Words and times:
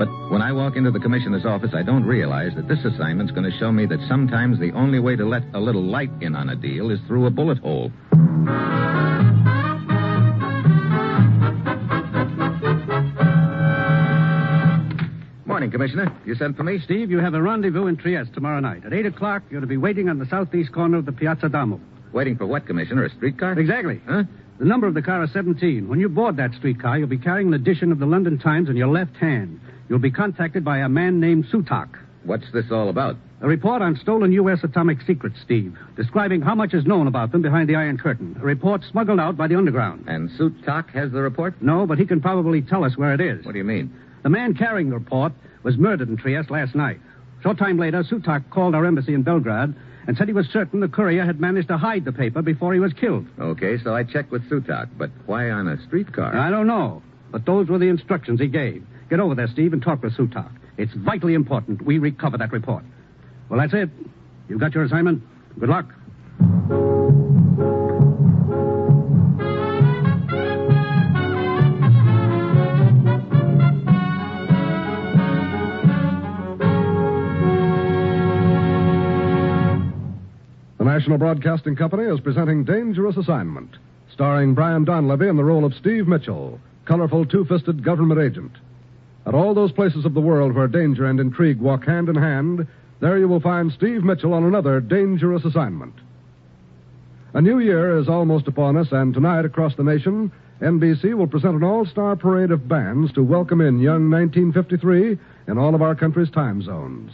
But 0.00 0.08
when 0.30 0.40
I 0.40 0.50
walk 0.50 0.76
into 0.76 0.90
the 0.90 0.98
commissioner's 0.98 1.44
office, 1.44 1.72
I 1.74 1.82
don't 1.82 2.06
realize 2.06 2.52
that 2.56 2.66
this 2.66 2.82
assignment's 2.86 3.32
going 3.32 3.44
to 3.44 3.58
show 3.58 3.70
me 3.70 3.84
that 3.84 4.00
sometimes 4.08 4.58
the 4.58 4.72
only 4.72 4.98
way 4.98 5.14
to 5.14 5.26
let 5.26 5.42
a 5.52 5.60
little 5.60 5.82
light 5.82 6.08
in 6.22 6.34
on 6.34 6.48
a 6.48 6.56
deal 6.56 6.88
is 6.88 6.98
through 7.06 7.26
a 7.26 7.30
bullet 7.30 7.58
hole. 7.58 7.92
Morning, 15.44 15.70
Commissioner. 15.70 16.10
You 16.24 16.34
sent 16.34 16.56
for 16.56 16.62
me? 16.62 16.78
Steve, 16.82 17.10
you 17.10 17.18
have 17.18 17.34
a 17.34 17.42
rendezvous 17.42 17.86
in 17.88 17.98
Trieste 17.98 18.32
tomorrow 18.32 18.60
night. 18.60 18.86
At 18.86 18.94
8 18.94 19.04
o'clock, 19.04 19.42
you're 19.50 19.60
to 19.60 19.66
be 19.66 19.76
waiting 19.76 20.08
on 20.08 20.18
the 20.18 20.24
southeast 20.30 20.72
corner 20.72 20.96
of 20.96 21.04
the 21.04 21.12
Piazza 21.12 21.50
Damo. 21.50 21.78
Waiting 22.14 22.38
for 22.38 22.46
what, 22.46 22.66
Commissioner? 22.66 23.04
A 23.04 23.10
streetcar? 23.10 23.58
Exactly. 23.58 24.00
Huh? 24.08 24.22
The 24.58 24.64
number 24.64 24.86
of 24.86 24.94
the 24.94 25.02
car 25.02 25.22
is 25.24 25.32
17. 25.34 25.88
When 25.88 26.00
you 26.00 26.08
board 26.08 26.38
that 26.38 26.54
streetcar, 26.54 26.98
you'll 26.98 27.08
be 27.08 27.18
carrying 27.18 27.48
an 27.48 27.54
edition 27.54 27.92
of 27.92 27.98
the 27.98 28.06
London 28.06 28.38
Times 28.38 28.70
in 28.70 28.76
your 28.76 28.88
left 28.88 29.16
hand. 29.16 29.60
You'll 29.90 29.98
be 29.98 30.12
contacted 30.12 30.64
by 30.64 30.78
a 30.78 30.88
man 30.88 31.18
named 31.18 31.46
Sutak. 31.46 31.88
What's 32.22 32.52
this 32.52 32.66
all 32.70 32.90
about? 32.90 33.16
A 33.40 33.48
report 33.48 33.82
on 33.82 33.96
stolen 33.96 34.30
U.S. 34.30 34.60
atomic 34.62 34.98
secrets, 35.04 35.40
Steve, 35.42 35.76
describing 35.96 36.42
how 36.42 36.54
much 36.54 36.74
is 36.74 36.86
known 36.86 37.08
about 37.08 37.32
them 37.32 37.42
behind 37.42 37.68
the 37.68 37.74
Iron 37.74 37.98
Curtain. 37.98 38.36
A 38.40 38.44
report 38.44 38.84
smuggled 38.88 39.18
out 39.18 39.36
by 39.36 39.48
the 39.48 39.56
underground. 39.56 40.04
And 40.06 40.30
Sutak 40.30 40.90
has 40.90 41.10
the 41.10 41.20
report? 41.20 41.60
No, 41.60 41.88
but 41.88 41.98
he 41.98 42.06
can 42.06 42.20
probably 42.20 42.62
tell 42.62 42.84
us 42.84 42.96
where 42.96 43.12
it 43.14 43.20
is. 43.20 43.44
What 43.44 43.50
do 43.50 43.58
you 43.58 43.64
mean? 43.64 43.92
The 44.22 44.28
man 44.28 44.54
carrying 44.54 44.90
the 44.90 44.94
report 44.98 45.32
was 45.64 45.76
murdered 45.76 46.08
in 46.08 46.16
Trieste 46.16 46.52
last 46.52 46.76
night. 46.76 47.00
Short 47.42 47.58
time 47.58 47.76
later, 47.76 48.04
Sutak 48.04 48.48
called 48.50 48.76
our 48.76 48.86
embassy 48.86 49.14
in 49.14 49.24
Belgrade 49.24 49.74
and 50.06 50.16
said 50.16 50.28
he 50.28 50.34
was 50.34 50.46
certain 50.52 50.78
the 50.78 50.86
courier 50.86 51.24
had 51.26 51.40
managed 51.40 51.66
to 51.66 51.78
hide 51.78 52.04
the 52.04 52.12
paper 52.12 52.42
before 52.42 52.72
he 52.72 52.78
was 52.78 52.92
killed. 52.92 53.26
Okay, 53.40 53.76
so 53.82 53.92
I 53.92 54.04
checked 54.04 54.30
with 54.30 54.48
Sutak, 54.48 54.90
but 54.96 55.10
why 55.26 55.50
on 55.50 55.66
a 55.66 55.82
streetcar? 55.84 56.36
I 56.36 56.48
don't 56.48 56.68
know, 56.68 57.02
but 57.32 57.44
those 57.44 57.66
were 57.66 57.78
the 57.78 57.88
instructions 57.88 58.38
he 58.38 58.46
gave. 58.46 58.86
Get 59.10 59.18
over 59.18 59.34
there, 59.34 59.48
Steve, 59.48 59.72
and 59.72 59.82
talk 59.82 60.04
with 60.04 60.16
Sutak. 60.16 60.52
It's 60.78 60.92
vitally 60.94 61.34
important 61.34 61.82
we 61.84 61.98
recover 61.98 62.38
that 62.38 62.52
report. 62.52 62.84
Well, 63.48 63.58
that's 63.58 63.74
it. 63.74 63.90
You've 64.48 64.60
got 64.60 64.72
your 64.72 64.84
assignment. 64.84 65.22
Good 65.58 65.68
luck. 65.68 65.92
The 80.78 80.84
National 80.84 81.18
Broadcasting 81.18 81.74
Company 81.74 82.04
is 82.04 82.20
presenting 82.20 82.62
Dangerous 82.62 83.16
Assignment, 83.16 83.70
starring 84.12 84.54
Brian 84.54 84.86
Donlevy 84.86 85.28
in 85.28 85.36
the 85.36 85.44
role 85.44 85.64
of 85.64 85.74
Steve 85.74 86.06
Mitchell, 86.06 86.60
colorful 86.84 87.26
two 87.26 87.44
fisted 87.44 87.82
government 87.82 88.20
agent. 88.20 88.52
At 89.30 89.36
all 89.36 89.54
those 89.54 89.70
places 89.70 90.04
of 90.04 90.12
the 90.12 90.20
world 90.20 90.56
where 90.56 90.66
danger 90.66 91.06
and 91.06 91.20
intrigue 91.20 91.60
walk 91.60 91.86
hand 91.86 92.08
in 92.08 92.16
hand, 92.16 92.66
there 92.98 93.16
you 93.16 93.28
will 93.28 93.38
find 93.38 93.70
Steve 93.70 94.02
Mitchell 94.02 94.34
on 94.34 94.42
another 94.42 94.80
dangerous 94.80 95.44
assignment. 95.44 95.94
A 97.34 97.40
new 97.40 97.60
year 97.60 97.96
is 97.96 98.08
almost 98.08 98.48
upon 98.48 98.76
us, 98.76 98.88
and 98.90 99.14
tonight 99.14 99.44
across 99.44 99.76
the 99.76 99.84
nation, 99.84 100.32
NBC 100.60 101.14
will 101.14 101.28
present 101.28 101.54
an 101.54 101.62
all 101.62 101.86
star 101.86 102.16
parade 102.16 102.50
of 102.50 102.66
bands 102.66 103.12
to 103.12 103.22
welcome 103.22 103.60
in 103.60 103.78
young 103.78 104.10
1953 104.10 105.16
in 105.46 105.58
all 105.58 105.76
of 105.76 105.80
our 105.80 105.94
country's 105.94 106.30
time 106.30 106.60
zones. 106.60 107.12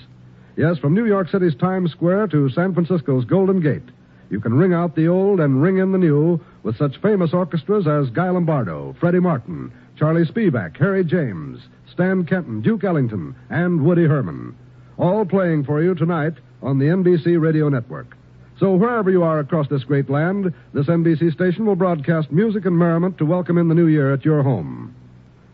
Yes, 0.56 0.78
from 0.78 0.94
New 0.94 1.04
York 1.04 1.28
City's 1.28 1.54
Times 1.54 1.91
Square 1.91 2.28
to 2.28 2.48
San 2.48 2.72
Francisco's 2.72 3.27
Golden 3.27 3.60
Gate, 3.60 3.91
you 4.31 4.41
can 4.41 4.54
ring 4.54 4.72
out 4.72 4.97
the 4.97 5.06
old 5.06 5.38
and 5.38 5.62
ring 5.62 5.77
in 5.77 5.93
the 5.93 5.98
new 5.98 6.41
with 6.62 6.78
such 6.78 6.97
famous 7.03 7.34
orchestras 7.34 7.87
as 7.87 8.09
Guy 8.09 8.31
Lombardo, 8.31 8.97
Freddy 8.98 9.21
Martin, 9.21 9.71
Charlie 9.99 10.27
Spivak, 10.27 10.77
Harry 10.79 11.05
James, 11.05 11.61
Stan 11.91 12.25
Kenton, 12.27 12.61
Duke 12.61 12.84
Ellington, 12.84 13.34
and 13.49 13.84
Woody 13.84 14.05
Herman. 14.05 14.55
All 14.99 15.25
playing 15.25 15.65
for 15.65 15.83
you 15.83 15.95
tonight 15.95 16.34
on 16.62 16.79
the 16.79 16.87
NBC 16.87 17.41
Radio 17.41 17.69
Network. 17.69 18.17
So 18.59 18.75
wherever 18.75 19.11
you 19.11 19.23
are 19.23 19.39
across 19.39 19.69
this 19.69 19.84
great 19.84 20.09
land, 20.09 20.53
this 20.73 20.87
NBC 20.87 21.33
station 21.33 21.67
will 21.67 21.77
broadcast 21.77 22.31
music 22.31 22.65
and 22.65 22.77
merriment 22.77 23.19
to 23.19 23.27
welcome 23.27 23.59
in 23.59 23.69
the 23.69 23.75
new 23.75 23.87
year 23.87 24.12
at 24.12 24.25
your 24.25 24.43
home. 24.43 24.95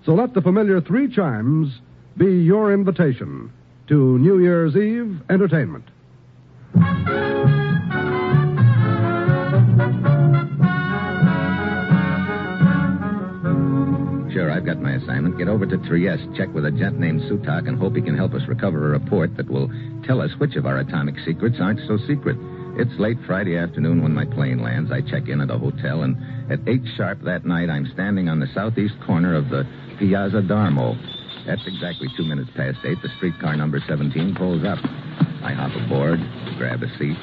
So 0.05 0.15
let 0.15 0.35
the 0.35 0.43
familiar 0.43 0.81
three 0.81 1.13
chimes 1.13 1.81
be 2.17 2.27
your 2.27 2.73
invitation 2.73 3.53
to 3.89 4.19
New 4.19 4.41
Year's 4.41 4.77
Eve 4.77 5.21
entertainment. 5.31 5.85
I've 14.63 14.67
got 14.67 14.81
my 14.81 14.93
assignment. 14.93 15.39
Get 15.39 15.49
over 15.49 15.67
to 15.67 15.77
Trieste, 15.77 16.23
check 16.37 16.47
with 16.55 16.65
a 16.65 16.71
gent 16.71 16.97
named 16.97 17.23
Sutak, 17.23 17.67
and 17.67 17.77
hope 17.77 17.97
he 17.97 18.01
can 18.01 18.17
help 18.17 18.33
us 18.33 18.47
recover 18.47 18.87
a 18.87 18.91
report 18.97 19.37
that 19.37 19.51
will 19.51 19.69
tell 20.07 20.21
us 20.21 20.31
which 20.39 20.55
of 20.55 20.67
our 20.67 20.79
atomic 20.79 21.17
secrets 21.27 21.57
aren't 21.59 21.81
so 21.89 21.99
secret. 22.07 22.37
It's 22.79 22.95
late 23.01 23.19
Friday 23.27 23.57
afternoon 23.57 24.05
when 24.05 24.15
my 24.15 24.25
plane 24.25 24.63
lands. 24.63 24.93
I 24.93 25.01
check 25.01 25.27
in 25.27 25.41
at 25.41 25.51
a 25.51 25.59
hotel, 25.59 26.05
and 26.05 26.15
at 26.49 26.61
8 26.65 26.81
sharp 26.97 27.23
that 27.23 27.45
night, 27.45 27.71
I'm 27.71 27.91
standing 27.93 28.29
on 28.29 28.39
the 28.39 28.47
southeast 28.55 28.95
corner 29.05 29.35
of 29.35 29.49
the 29.49 29.67
Piazza 29.99 30.43
Darmo. 30.47 30.95
That's 31.45 31.67
exactly 31.67 32.07
two 32.17 32.25
minutes 32.25 32.51
past 32.55 32.79
8. 32.85 33.03
The 33.03 33.11
streetcar 33.17 33.57
number 33.57 33.83
17 33.89 34.37
pulls 34.37 34.63
up. 34.63 34.79
I 35.43 35.59
hop 35.59 35.75
aboard, 35.75 36.21
grab 36.57 36.85
a 36.85 36.99
seat, 36.99 37.19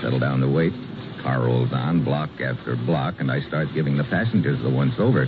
settle 0.00 0.20
down 0.20 0.38
to 0.42 0.48
wait. 0.48 0.72
Car 1.24 1.42
rolls 1.42 1.72
on, 1.72 2.04
block 2.04 2.30
after 2.40 2.76
block, 2.76 3.16
and 3.18 3.32
I 3.32 3.40
start 3.48 3.66
giving 3.74 3.96
the 3.98 4.04
passengers 4.04 4.62
the 4.62 4.70
once 4.70 4.94
over. 5.00 5.26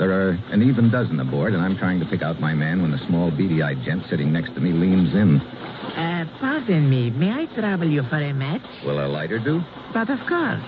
There 0.00 0.12
are 0.12 0.30
an 0.50 0.62
even 0.62 0.90
dozen 0.90 1.20
aboard, 1.20 1.52
and 1.52 1.62
I'm 1.62 1.76
trying 1.76 2.00
to 2.00 2.06
pick 2.06 2.22
out 2.22 2.40
my 2.40 2.54
man 2.54 2.80
when 2.80 2.94
a 2.94 3.06
small, 3.06 3.30
beady 3.30 3.62
eyed 3.62 3.84
gent 3.84 4.04
sitting 4.08 4.32
next 4.32 4.54
to 4.54 4.60
me 4.60 4.72
leans 4.72 5.12
in. 5.12 5.38
Uh, 5.38 6.24
pardon 6.40 6.88
me. 6.88 7.10
May 7.10 7.30
I 7.30 7.44
trouble 7.54 7.86
you 7.86 8.02
for 8.04 8.16
a 8.16 8.32
match? 8.32 8.64
Will 8.82 8.98
a 8.98 9.06
lighter 9.06 9.38
do? 9.38 9.60
But 9.92 10.08
of 10.08 10.18
course. 10.26 10.64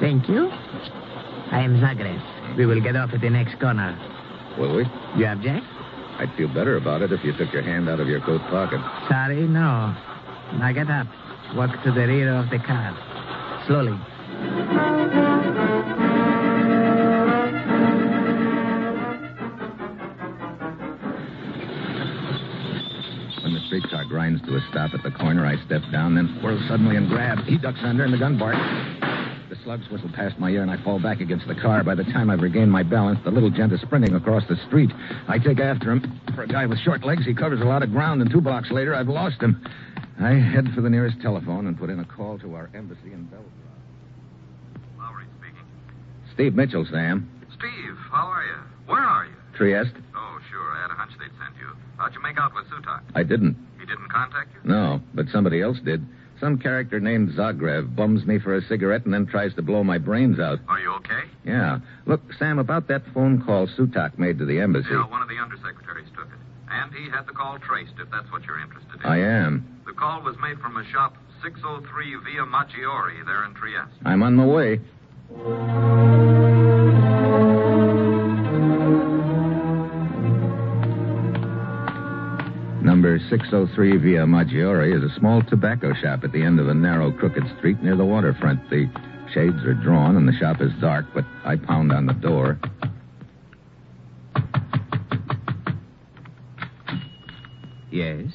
Thank 0.00 0.28
you. 0.28 0.50
I 1.52 1.60
am 1.62 1.78
Zagreb. 1.78 2.56
We 2.56 2.66
will 2.66 2.80
get 2.82 2.96
off 2.96 3.10
at 3.14 3.20
the 3.20 3.30
next 3.30 3.60
corner. 3.60 3.96
Will 4.58 4.74
we? 4.74 4.84
You 5.16 5.26
object? 5.26 5.64
I'd 6.18 6.34
feel 6.36 6.48
better 6.48 6.78
about 6.78 7.02
it 7.02 7.12
if 7.12 7.22
you 7.22 7.32
took 7.38 7.52
your 7.52 7.62
hand 7.62 7.88
out 7.88 8.00
of 8.00 8.08
your 8.08 8.22
coat 8.22 8.40
pocket. 8.50 8.80
Sorry, 9.08 9.46
no. 9.46 9.94
Now 10.58 10.72
get 10.74 10.90
up. 10.90 11.06
Walk 11.54 11.70
to 11.84 11.92
the 11.92 12.08
rear 12.08 12.34
of 12.34 12.50
the 12.50 12.58
car. 12.58 12.90
Slowly. 13.68 13.96
Grinds 24.10 24.42
to 24.42 24.56
a 24.56 24.60
stop 24.70 24.92
at 24.92 25.04
the 25.04 25.10
corner, 25.12 25.46
I 25.46 25.54
step 25.64 25.82
down, 25.92 26.16
then 26.16 26.26
whirl 26.42 26.60
suddenly 26.68 26.96
and 26.96 27.08
grab. 27.08 27.38
He 27.46 27.56
ducks 27.56 27.78
under, 27.84 28.02
and 28.04 28.12
the 28.12 28.18
gun 28.18 28.36
barks. 28.36 28.58
The 29.48 29.56
slugs 29.62 29.88
whistle 29.88 30.10
past 30.12 30.36
my 30.36 30.50
ear, 30.50 30.62
and 30.62 30.70
I 30.70 30.82
fall 30.82 30.98
back 31.00 31.20
against 31.20 31.46
the 31.46 31.54
car. 31.54 31.84
By 31.84 31.94
the 31.94 32.02
time 32.02 32.28
I've 32.28 32.42
regained 32.42 32.72
my 32.72 32.82
balance, 32.82 33.20
the 33.24 33.30
little 33.30 33.50
gent 33.50 33.72
is 33.72 33.80
sprinting 33.80 34.14
across 34.16 34.42
the 34.48 34.56
street. 34.66 34.90
I 35.28 35.38
take 35.38 35.60
after 35.60 35.92
him. 35.92 36.20
For 36.34 36.42
a 36.42 36.48
guy 36.48 36.66
with 36.66 36.80
short 36.80 37.04
legs, 37.04 37.24
he 37.24 37.34
covers 37.34 37.60
a 37.60 37.64
lot 37.64 37.84
of 37.84 37.92
ground, 37.92 38.20
and 38.20 38.28
two 38.30 38.40
blocks 38.40 38.72
later, 38.72 38.96
I've 38.96 39.08
lost 39.08 39.40
him. 39.40 39.64
I 40.20 40.34
head 40.34 40.66
for 40.74 40.80
the 40.80 40.90
nearest 40.90 41.20
telephone 41.22 41.68
and 41.68 41.78
put 41.78 41.88
in 41.88 42.00
a 42.00 42.04
call 42.04 42.36
to 42.40 42.54
our 42.56 42.68
embassy 42.74 43.12
in 43.12 43.24
Belgrade. 43.26 43.48
Lowry 44.98 45.24
speaking. 45.38 45.66
Steve 46.34 46.54
Mitchell, 46.54 46.84
Sam. 46.90 47.30
Steve, 47.56 47.96
how 48.10 48.26
are 48.26 48.44
you? 48.44 48.58
Where 48.86 49.02
are 49.02 49.26
you? 49.26 49.32
Trieste? 49.56 49.94
Oh, 50.16 50.38
sure. 50.50 50.72
I 50.72 50.82
had 50.82 50.90
a 50.90 50.94
hunch 50.94 51.12
they'd 51.12 51.30
send 51.38 51.54
you. 51.60 51.70
How'd 51.96 52.12
you 52.12 52.20
make 52.22 52.38
out 52.38 52.52
with 52.54 52.64
Sutak? 52.66 53.02
I 53.14 53.22
didn't. 53.22 53.56
Didn't 53.90 54.08
contact 54.08 54.54
you? 54.54 54.70
No, 54.70 55.00
but 55.14 55.26
somebody 55.32 55.60
else 55.60 55.78
did. 55.84 56.06
Some 56.38 56.58
character 56.58 57.00
named 57.00 57.30
Zagreb 57.30 57.96
bums 57.96 58.24
me 58.24 58.38
for 58.38 58.54
a 58.54 58.62
cigarette 58.62 59.04
and 59.04 59.12
then 59.12 59.26
tries 59.26 59.52
to 59.56 59.62
blow 59.62 59.82
my 59.82 59.98
brains 59.98 60.38
out. 60.38 60.60
Are 60.68 60.78
you 60.78 60.92
okay? 60.92 61.24
Yeah. 61.44 61.80
Look, 62.06 62.22
Sam, 62.38 62.60
about 62.60 62.86
that 62.88 63.02
phone 63.12 63.42
call 63.44 63.66
Sutak 63.66 64.16
made 64.16 64.38
to 64.38 64.46
the 64.46 64.60
embassy. 64.60 64.88
Yeah, 64.92 65.06
one 65.10 65.22
of 65.22 65.28
the 65.28 65.34
undersecretaries 65.34 66.08
took 66.14 66.28
it. 66.28 66.38
And 66.70 66.94
he 66.94 67.10
had 67.10 67.26
the 67.26 67.32
call 67.32 67.58
traced, 67.58 67.94
if 68.00 68.08
that's 68.10 68.30
what 68.30 68.44
you're 68.44 68.60
interested 68.60 68.94
in. 68.94 69.06
I 69.06 69.18
am. 69.18 69.80
The 69.84 69.92
call 69.92 70.22
was 70.22 70.36
made 70.40 70.60
from 70.60 70.76
a 70.76 70.84
shop 70.90 71.16
603 71.42 72.14
Via 72.24 72.46
Maggiore 72.46 73.24
there 73.26 73.44
in 73.44 73.54
Trieste. 73.54 73.90
I'm 74.04 74.22
on 74.22 74.36
my 74.36 74.46
way. 74.46 74.80
603 82.82 83.98
Via 83.98 84.26
Maggiore 84.26 84.96
is 84.96 85.02
a 85.02 85.14
small 85.18 85.42
tobacco 85.42 85.92
shop 85.94 86.24
at 86.24 86.32
the 86.32 86.42
end 86.42 86.58
of 86.58 86.68
a 86.68 86.74
narrow, 86.74 87.12
crooked 87.12 87.42
street 87.58 87.82
near 87.82 87.94
the 87.94 88.04
waterfront. 88.04 88.70
The 88.70 88.90
shades 89.34 89.62
are 89.64 89.74
drawn 89.74 90.16
and 90.16 90.26
the 90.26 90.32
shop 90.32 90.62
is 90.62 90.72
dark, 90.80 91.04
but 91.14 91.24
I 91.44 91.56
pound 91.56 91.92
on 91.92 92.06
the 92.06 92.14
door. 92.14 92.58
Yes. 97.90 98.26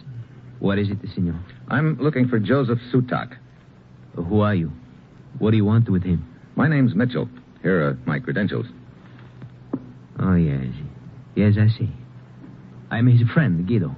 What 0.59 0.77
is 0.77 0.89
it, 0.89 0.97
senor? 1.15 1.39
I'm 1.69 1.97
looking 1.99 2.27
for 2.27 2.39
Joseph 2.39 2.79
Sutak. 2.93 3.37
Who 4.15 4.41
are 4.41 4.53
you? 4.53 4.71
What 5.39 5.51
do 5.51 5.57
you 5.57 5.65
want 5.65 5.89
with 5.89 6.03
him? 6.03 6.23
My 6.55 6.67
name's 6.67 6.93
Mitchell. 6.93 7.27
Here 7.63 7.87
are 7.87 7.97
my 8.05 8.19
credentials. 8.19 8.67
Oh, 10.19 10.35
yes. 10.35 10.67
Yes, 11.35 11.55
I 11.59 11.67
see. 11.77 11.91
I'm 12.91 13.07
his 13.07 13.27
friend, 13.33 13.67
Guido. 13.67 13.95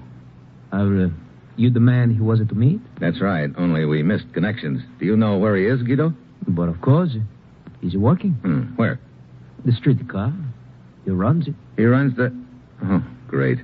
Are 0.77 1.05
uh, 1.05 1.09
you 1.55 1.71
the 1.71 1.79
man 1.79 2.13
he 2.13 2.21
was 2.21 2.39
to 2.39 2.55
meet? 2.55 2.79
That's 2.99 3.19
right, 3.19 3.49
only 3.57 3.85
we 3.85 4.03
missed 4.03 4.31
connections. 4.33 4.83
Do 4.99 5.05
you 5.05 5.17
know 5.17 5.37
where 5.39 5.55
he 5.55 5.65
is, 5.65 5.81
Guido? 5.81 6.13
But 6.47 6.69
of 6.69 6.79
course. 6.81 7.15
He's 7.81 7.95
working. 7.97 8.33
Hmm. 8.33 8.75
Where? 8.75 8.99
The 9.65 9.71
streetcar. 9.71 10.33
He 11.03 11.11
runs 11.11 11.47
it. 11.47 11.55
He 11.77 11.85
runs 11.85 12.15
the. 12.15 12.31
Oh, 12.83 13.03
great. 13.27 13.57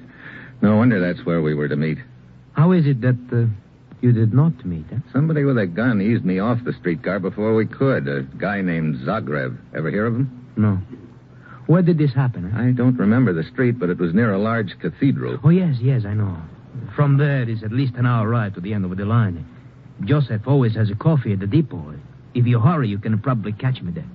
No 0.62 0.78
wonder 0.78 1.00
that's 1.00 1.24
where 1.26 1.42
we 1.42 1.54
were 1.54 1.68
to 1.68 1.76
meet. 1.76 2.00
How 2.54 2.72
is 2.72 2.88
it 2.88 3.02
that 3.02 3.18
uh, 3.32 3.46
you 4.02 4.12
did 4.12 4.34
not 4.34 4.66
meet, 4.66 4.86
eh? 4.92 4.98
Somebody 5.12 5.44
with 5.44 5.58
a 5.60 5.68
gun 5.68 6.02
eased 6.02 6.26
me 6.26 6.40
off 6.40 6.64
the 6.64 6.74
streetcar 6.74 7.20
before 7.20 7.54
we 7.54 7.66
could. 7.68 8.08
A 8.08 8.24
guy 8.24 8.62
named 8.62 8.96
Zagreb. 9.06 9.56
Ever 9.76 9.92
hear 9.92 10.08
of 10.08 10.16
him? 10.16 10.48
No. 10.58 10.80
Where 11.68 11.82
did 11.82 11.98
this 12.00 12.14
happen? 12.14 12.52
eh? 12.56 12.70
I 12.70 12.72
don't 12.72 12.98
remember 12.98 13.34
the 13.34 13.44
street, 13.52 13.78
but 13.80 13.90
it 13.90 14.00
was 14.00 14.14
near 14.14 14.34
a 14.34 14.40
large 14.40 14.78
cathedral. 14.80 15.40
Oh, 15.44 15.50
yes, 15.50 15.76
yes, 15.80 16.06
I 16.06 16.14
know. 16.14 16.38
From 16.96 17.18
there 17.18 17.50
is 17.50 17.64
at 17.64 17.72
least 17.72 17.96
an 17.96 18.06
hour 18.06 18.28
ride 18.28 18.54
to 18.54 18.62
the 18.62 18.74
end 18.74 18.86
of 18.86 18.96
the 18.96 19.06
line. 19.06 19.46
Joseph 20.06 20.48
always 20.48 20.76
has 20.76 20.92
a 20.92 20.96
coffee 20.96 21.34
at 21.34 21.40
the 21.40 21.48
depot. 21.48 21.96
If 22.36 22.46
you 22.46 22.60
hurry, 22.60 22.88
you 22.88 23.00
can 23.00 23.18
probably 23.20 23.52
catch 23.52 23.82
me 23.82 23.92
there. 23.92 24.06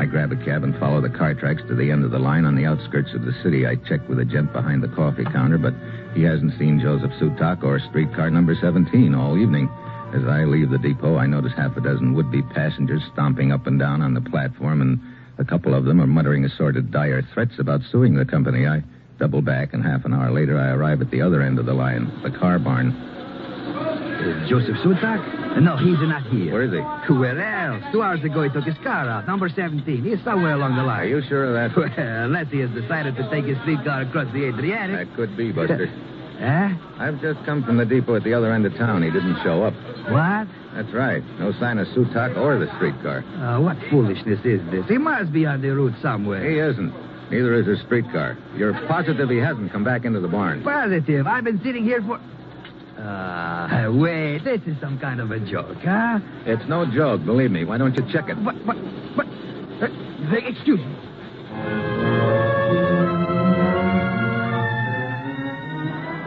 I 0.00 0.04
grab 0.06 0.32
a 0.32 0.44
cab 0.44 0.64
and 0.64 0.76
follow 0.80 1.00
the 1.00 1.08
car 1.08 1.34
tracks 1.34 1.62
to 1.68 1.76
the 1.76 1.92
end 1.92 2.04
of 2.04 2.10
the 2.10 2.18
line 2.18 2.44
on 2.44 2.56
the 2.56 2.66
outskirts 2.66 3.14
of 3.14 3.24
the 3.24 3.32
city. 3.44 3.64
I 3.64 3.76
check 3.76 4.08
with 4.08 4.18
a 4.18 4.24
gent 4.24 4.52
behind 4.52 4.82
the 4.82 4.88
coffee 4.88 5.24
counter, 5.24 5.58
but 5.58 5.74
he 6.12 6.24
hasn't 6.24 6.58
seen 6.58 6.80
Joseph 6.80 7.12
Sutak 7.20 7.62
or 7.62 7.78
streetcar 7.78 8.30
number 8.30 8.56
17 8.60 9.14
all 9.14 9.38
evening. 9.38 9.68
As 10.12 10.24
I 10.24 10.44
leave 10.44 10.70
the 10.70 10.78
depot, 10.78 11.16
I 11.16 11.26
notice 11.26 11.52
half 11.56 11.76
a 11.76 11.80
dozen 11.80 12.14
would-be 12.14 12.42
passengers 12.42 13.02
stomping 13.12 13.52
up 13.52 13.68
and 13.68 13.78
down 13.78 14.02
on 14.02 14.12
the 14.12 14.20
platform, 14.20 14.82
and 14.82 15.00
a 15.38 15.44
couple 15.44 15.74
of 15.74 15.84
them 15.84 16.00
are 16.00 16.06
muttering 16.06 16.44
assorted 16.44 16.90
dire 16.90 17.22
threats 17.32 17.58
about 17.58 17.80
suing 17.90 18.14
the 18.14 18.24
company. 18.24 18.66
I 18.66 18.82
double 19.18 19.42
back, 19.42 19.72
and 19.72 19.82
half 19.84 20.04
an 20.04 20.12
hour 20.14 20.30
later, 20.30 20.58
I 20.58 20.70
arrive 20.70 21.00
at 21.00 21.10
the 21.10 21.20
other 21.22 21.42
end 21.42 21.58
of 21.58 21.66
the 21.66 21.74
line, 21.74 22.10
the 22.22 22.30
car 22.30 22.58
barn. 22.58 22.90
Uh, 22.92 24.46
Joseph 24.48 24.76
Sutak? 24.84 25.60
No, 25.60 25.76
he's 25.76 25.98
not 26.00 26.22
here. 26.28 26.52
Where 26.52 26.62
is 26.62 26.72
he? 26.72 27.12
Where 27.12 27.40
else? 27.40 27.82
Two 27.92 28.02
hours 28.02 28.22
ago, 28.24 28.42
he 28.42 28.50
took 28.50 28.64
his 28.64 28.76
car 28.82 29.08
out. 29.08 29.26
Number 29.26 29.48
17. 29.48 30.02
He's 30.02 30.22
somewhere 30.24 30.54
along 30.54 30.76
the 30.76 30.82
line. 30.82 31.00
Are 31.00 31.06
you 31.06 31.22
sure 31.28 31.44
of 31.44 31.54
that? 31.54 31.76
Well, 31.96 32.24
unless 32.24 32.48
he 32.50 32.58
has 32.60 32.70
decided 32.70 33.16
to 33.16 33.28
take 33.30 33.44
his 33.44 33.58
streetcar 33.62 34.02
across 34.02 34.32
the 34.32 34.46
Adriatic. 34.46 35.08
That 35.08 35.16
could 35.16 35.36
be, 35.36 35.52
Buster. 35.52 35.86
Huh? 36.38 36.70
I've 36.98 37.20
just 37.20 37.44
come 37.44 37.62
from 37.64 37.76
the 37.76 37.84
depot 37.84 38.16
at 38.16 38.24
the 38.24 38.34
other 38.34 38.52
end 38.52 38.66
of 38.66 38.74
town. 38.74 39.02
He 39.02 39.10
didn't 39.10 39.42
show 39.42 39.62
up. 39.62 39.74
What? 40.08 40.48
That's 40.74 40.92
right. 40.92 41.22
No 41.38 41.52
sign 41.52 41.78
of 41.78 41.86
Sutak 41.88 42.36
or 42.36 42.58
the 42.58 42.66
streetcar. 42.76 43.24
Uh, 43.36 43.60
what 43.60 43.76
foolishness 43.90 44.40
is 44.44 44.60
this? 44.70 44.86
He 44.88 44.98
must 44.98 45.32
be 45.32 45.46
on 45.46 45.60
the 45.62 45.70
route 45.70 45.94
somewhere. 46.02 46.48
He 46.48 46.58
isn't. 46.58 46.92
Neither 47.30 47.54
is 47.54 47.66
his 47.66 47.80
streetcar. 47.82 48.36
You're 48.56 48.74
positive 48.88 49.30
he 49.30 49.38
hasn't 49.38 49.72
come 49.72 49.84
back 49.84 50.04
into 50.04 50.20
the 50.20 50.28
barn. 50.28 50.62
Positive. 50.62 51.26
I've 51.26 51.44
been 51.44 51.62
sitting 51.62 51.84
here 51.84 52.02
for. 52.02 52.20
Uh, 53.00 53.90
wait, 53.92 54.44
this 54.44 54.60
is 54.66 54.78
some 54.80 54.98
kind 54.98 55.20
of 55.20 55.30
a 55.30 55.40
joke, 55.40 55.78
huh? 55.82 56.20
It's 56.44 56.66
no 56.68 56.84
joke, 56.84 57.24
believe 57.24 57.50
me. 57.50 57.64
Why 57.64 57.78
don't 57.78 57.94
you 57.96 58.04
check 58.12 58.28
it? 58.28 58.44
But, 58.44 58.54
but, 58.66 58.76
but. 59.16 59.26
Uh, 59.82 60.36
excuse 60.36 60.78
me. 60.78 62.41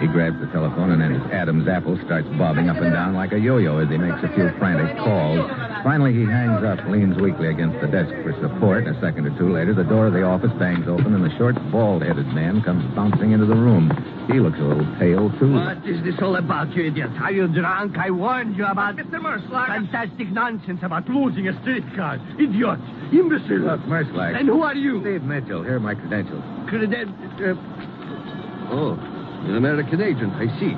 He 0.05 0.11
grabs 0.13 0.37
the 0.39 0.45
telephone, 0.53 0.91
and 0.93 1.01
then 1.01 1.17
his 1.17 1.25
Adam's 1.33 1.67
apple 1.67 1.97
starts 2.05 2.27
bobbing 2.37 2.69
up 2.69 2.77
and 2.77 2.93
down 2.93 3.15
like 3.15 3.33
a 3.33 3.39
yo-yo 3.39 3.79
as 3.81 3.89
he 3.89 3.97
makes 3.97 4.21
a 4.21 4.29
few 4.37 4.53
frantic 4.61 4.95
calls. 5.01 5.41
Finally, 5.81 6.13
he 6.13 6.25
hangs 6.29 6.61
up, 6.61 6.77
leans 6.85 7.17
weakly 7.17 7.47
against 7.49 7.81
the 7.81 7.87
desk 7.89 8.13
for 8.21 8.29
support. 8.37 8.85
and 8.85 8.95
A 8.95 9.01
second 9.01 9.25
or 9.25 9.33
two 9.35 9.49
later, 9.49 9.73
the 9.73 9.83
door 9.83 10.05
of 10.05 10.13
the 10.13 10.21
office 10.21 10.53
bangs 10.61 10.85
open, 10.87 11.15
and 11.17 11.25
the 11.25 11.35
short, 11.41 11.55
bald-headed 11.71 12.27
man 12.37 12.61
comes 12.61 12.85
bouncing 12.93 13.31
into 13.31 13.47
the 13.47 13.55
room. 13.57 13.89
He 14.29 14.37
looks 14.39 14.59
a 14.59 14.69
little 14.69 14.85
pale, 15.01 15.33
too. 15.41 15.53
What 15.57 15.81
is 15.89 15.97
this 16.05 16.21
all 16.21 16.35
about, 16.35 16.69
you 16.77 16.85
idiot? 16.85 17.09
Are 17.19 17.31
you 17.31 17.47
drunk? 17.47 17.97
I 17.97 18.11
warned 18.11 18.55
you 18.57 18.65
about 18.67 18.97
Mr. 18.97 19.17
Merschlag. 19.17 19.89
fantastic 19.89 20.29
nonsense 20.29 20.81
about 20.83 21.09
losing 21.09 21.47
a 21.47 21.59
streetcar. 21.61 22.21
Idiot. 22.37 22.77
Imbecile. 23.09 23.65
Look, 23.73 23.81
Merschlag. 23.89 24.37
And 24.37 24.47
who 24.47 24.61
are 24.61 24.75
you? 24.75 25.01
Steve 25.01 25.23
Mitchell. 25.23 25.63
Here 25.63 25.77
are 25.77 25.79
my 25.79 25.95
credentials. 25.95 26.43
Creden- 26.69 27.09
uh, 27.41 28.69
oh, 28.69 28.97
an 29.45 29.55
American 29.57 30.01
agent, 30.01 30.33
I 30.33 30.47
see. 30.59 30.75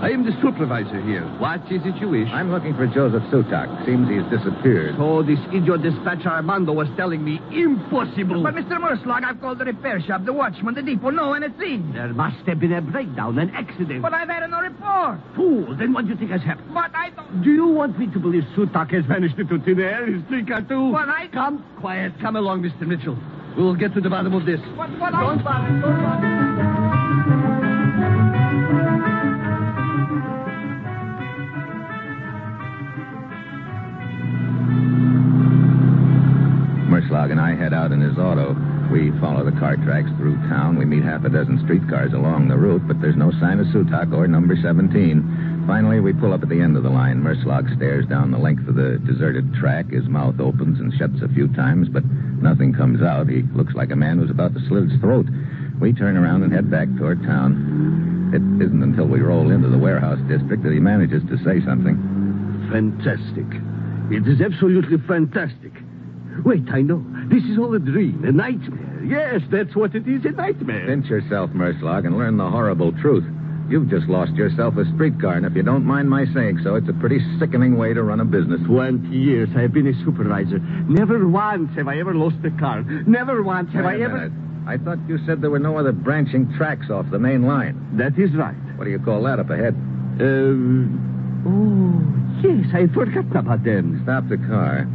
I 0.00 0.08
am 0.08 0.24
the 0.24 0.32
supervisor 0.40 0.98
here. 1.02 1.26
What 1.36 1.60
is 1.70 1.82
it 1.84 1.94
you 2.00 2.08
wish? 2.08 2.28
I'm 2.32 2.50
looking 2.50 2.72
for 2.74 2.86
Joseph 2.86 3.22
Sutak. 3.28 3.68
Seems 3.84 4.08
he's 4.08 4.24
disappeared. 4.32 4.96
So 4.96 5.22
this 5.22 5.38
idiot 5.52 5.82
dispatcher 5.82 6.30
Armando 6.30 6.72
was 6.72 6.88
telling 6.96 7.22
me 7.22 7.36
impossible. 7.52 8.42
But, 8.42 8.54
Mr. 8.54 8.80
Merschlag, 8.80 9.24
I've 9.24 9.38
called 9.42 9.58
the 9.58 9.66
repair 9.66 10.00
shop, 10.00 10.24
the 10.24 10.32
watchman, 10.32 10.74
the 10.74 10.80
depot. 10.80 11.10
No 11.10 11.34
anything. 11.34 11.92
There 11.92 12.08
must 12.14 12.40
have 12.46 12.58
been 12.60 12.72
a 12.72 12.80
breakdown, 12.80 13.38
an 13.38 13.50
accident. 13.50 14.00
But 14.00 14.14
I've 14.14 14.30
had 14.30 14.48
no 14.48 14.60
report. 14.62 15.20
Fool, 15.36 15.76
then 15.76 15.92
what 15.92 16.06
do 16.06 16.12
you 16.12 16.16
think 16.16 16.30
has 16.30 16.40
happened? 16.40 16.72
But 16.72 16.96
I 16.96 17.10
don't. 17.10 17.42
Do 17.42 17.50
you 17.52 17.68
want 17.68 17.98
me 17.98 18.06
to 18.06 18.18
believe 18.18 18.44
Sutak 18.56 18.90
has 18.92 19.04
vanished 19.04 19.36
into 19.38 19.58
thin 19.60 19.80
air? 19.80 20.06
His 20.06 20.24
streetcar 20.24 20.62
too? 20.62 20.92
But 20.92 21.10
I- 21.10 21.28
Come, 21.28 21.62
quiet. 21.78 22.14
Come 22.22 22.36
along, 22.36 22.62
Mr. 22.62 22.86
Mitchell. 22.88 23.18
We'll 23.54 23.74
get 23.76 23.92
to 23.92 24.00
the 24.00 24.08
bottom 24.08 24.32
of 24.32 24.46
this. 24.46 24.60
But, 24.78 24.98
but 24.98 25.10
Don't 25.10 25.44
bother. 25.44 25.68
Don't 25.68 25.82
bother. 25.82 26.79
And 37.10 37.40
I 37.40 37.56
head 37.56 37.74
out 37.74 37.90
in 37.90 38.00
his 38.00 38.16
auto. 38.18 38.54
We 38.90 39.10
follow 39.18 39.44
the 39.44 39.58
car 39.58 39.76
tracks 39.76 40.08
through 40.16 40.36
town. 40.48 40.78
We 40.78 40.84
meet 40.84 41.02
half 41.02 41.24
a 41.24 41.28
dozen 41.28 41.60
streetcars 41.64 42.12
along 42.12 42.46
the 42.46 42.56
route, 42.56 42.86
but 42.86 43.00
there's 43.00 43.16
no 43.16 43.32
sign 43.32 43.58
of 43.58 43.66
Sutak 43.66 44.14
or 44.14 44.28
number 44.28 44.54
17. 44.54 45.64
Finally, 45.66 45.98
we 45.98 46.12
pull 46.12 46.32
up 46.32 46.42
at 46.42 46.48
the 46.48 46.60
end 46.60 46.76
of 46.76 46.84
the 46.84 46.88
line. 46.88 47.20
Merschlag 47.20 47.66
stares 47.76 48.06
down 48.06 48.30
the 48.30 48.38
length 48.38 48.66
of 48.68 48.76
the 48.76 49.02
deserted 49.04 49.52
track. 49.54 49.90
His 49.90 50.06
mouth 50.06 50.38
opens 50.38 50.78
and 50.78 50.94
shuts 50.94 51.20
a 51.20 51.28
few 51.34 51.48
times, 51.48 51.88
but 51.88 52.04
nothing 52.40 52.72
comes 52.72 53.02
out. 53.02 53.28
He 53.28 53.42
looks 53.54 53.74
like 53.74 53.90
a 53.90 53.96
man 53.96 54.18
who's 54.18 54.30
about 54.30 54.54
to 54.54 54.60
slit 54.68 54.88
his 54.88 55.00
throat. 55.00 55.26
We 55.80 55.92
turn 55.92 56.16
around 56.16 56.44
and 56.44 56.52
head 56.52 56.70
back 56.70 56.88
toward 56.96 57.22
town. 57.24 58.30
It 58.32 58.64
isn't 58.64 58.82
until 58.82 59.06
we 59.06 59.18
roll 59.18 59.50
into 59.50 59.68
the 59.68 59.78
warehouse 59.78 60.20
district 60.28 60.62
that 60.62 60.72
he 60.72 60.78
manages 60.78 61.22
to 61.28 61.36
say 61.42 61.58
something. 61.66 61.98
Fantastic. 62.70 63.50
It 64.14 64.26
is 64.26 64.40
absolutely 64.40 64.98
fantastic. 65.06 65.72
Wait, 66.44 66.68
I 66.70 66.82
know. 66.82 67.04
This 67.28 67.44
is 67.44 67.58
all 67.58 67.74
a 67.74 67.78
dream, 67.78 68.24
a 68.24 68.32
nightmare. 68.32 69.02
Yes, 69.04 69.42
that's 69.50 69.74
what 69.74 69.94
it 69.94 70.06
is, 70.06 70.24
a 70.24 70.30
nightmare. 70.30 70.86
Pinch 70.86 71.06
yourself, 71.06 71.50
Merschlag, 71.50 72.06
and 72.06 72.16
learn 72.18 72.36
the 72.36 72.48
horrible 72.48 72.92
truth. 73.00 73.24
You've 73.68 73.88
just 73.88 74.08
lost 74.08 74.32
yourself 74.32 74.76
a 74.76 74.84
streetcar, 74.94 75.34
and 75.34 75.46
if 75.46 75.54
you 75.54 75.62
don't 75.62 75.84
mind 75.84 76.10
my 76.10 76.26
saying 76.34 76.60
so, 76.64 76.74
it's 76.74 76.88
a 76.88 76.92
pretty 76.94 77.20
sickening 77.38 77.76
way 77.78 77.94
to 77.94 78.02
run 78.02 78.18
a 78.18 78.24
business. 78.24 78.60
Twenty 78.66 79.16
years 79.16 79.48
I 79.56 79.60
have 79.62 79.72
been 79.72 79.86
a 79.86 80.04
supervisor. 80.04 80.58
Never 80.58 81.28
once 81.28 81.70
have 81.76 81.86
I 81.86 81.98
ever 82.00 82.12
lost 82.12 82.36
a 82.44 82.50
car. 82.58 82.82
Never 82.82 83.42
once 83.44 83.72
have 83.72 83.86
I 83.86 84.00
ever. 84.00 84.32
I 84.66 84.76
thought 84.76 84.98
you 85.08 85.18
said 85.24 85.40
there 85.40 85.50
were 85.50 85.60
no 85.60 85.78
other 85.78 85.92
branching 85.92 86.52
tracks 86.56 86.90
off 86.90 87.06
the 87.10 87.18
main 87.20 87.46
line. 87.46 87.96
That 87.96 88.18
is 88.18 88.34
right. 88.34 88.56
What 88.76 88.84
do 88.84 88.90
you 88.90 88.98
call 88.98 89.22
that 89.22 89.38
up 89.38 89.50
ahead? 89.50 89.74
Um. 89.74 91.06
Oh, 91.46 92.46
yes, 92.46 92.66
I 92.74 92.80
had 92.80 92.92
forgotten 92.92 93.36
about 93.36 93.62
them. 93.64 94.00
Stop 94.02 94.28
the 94.28 94.36
car. 94.36 94.86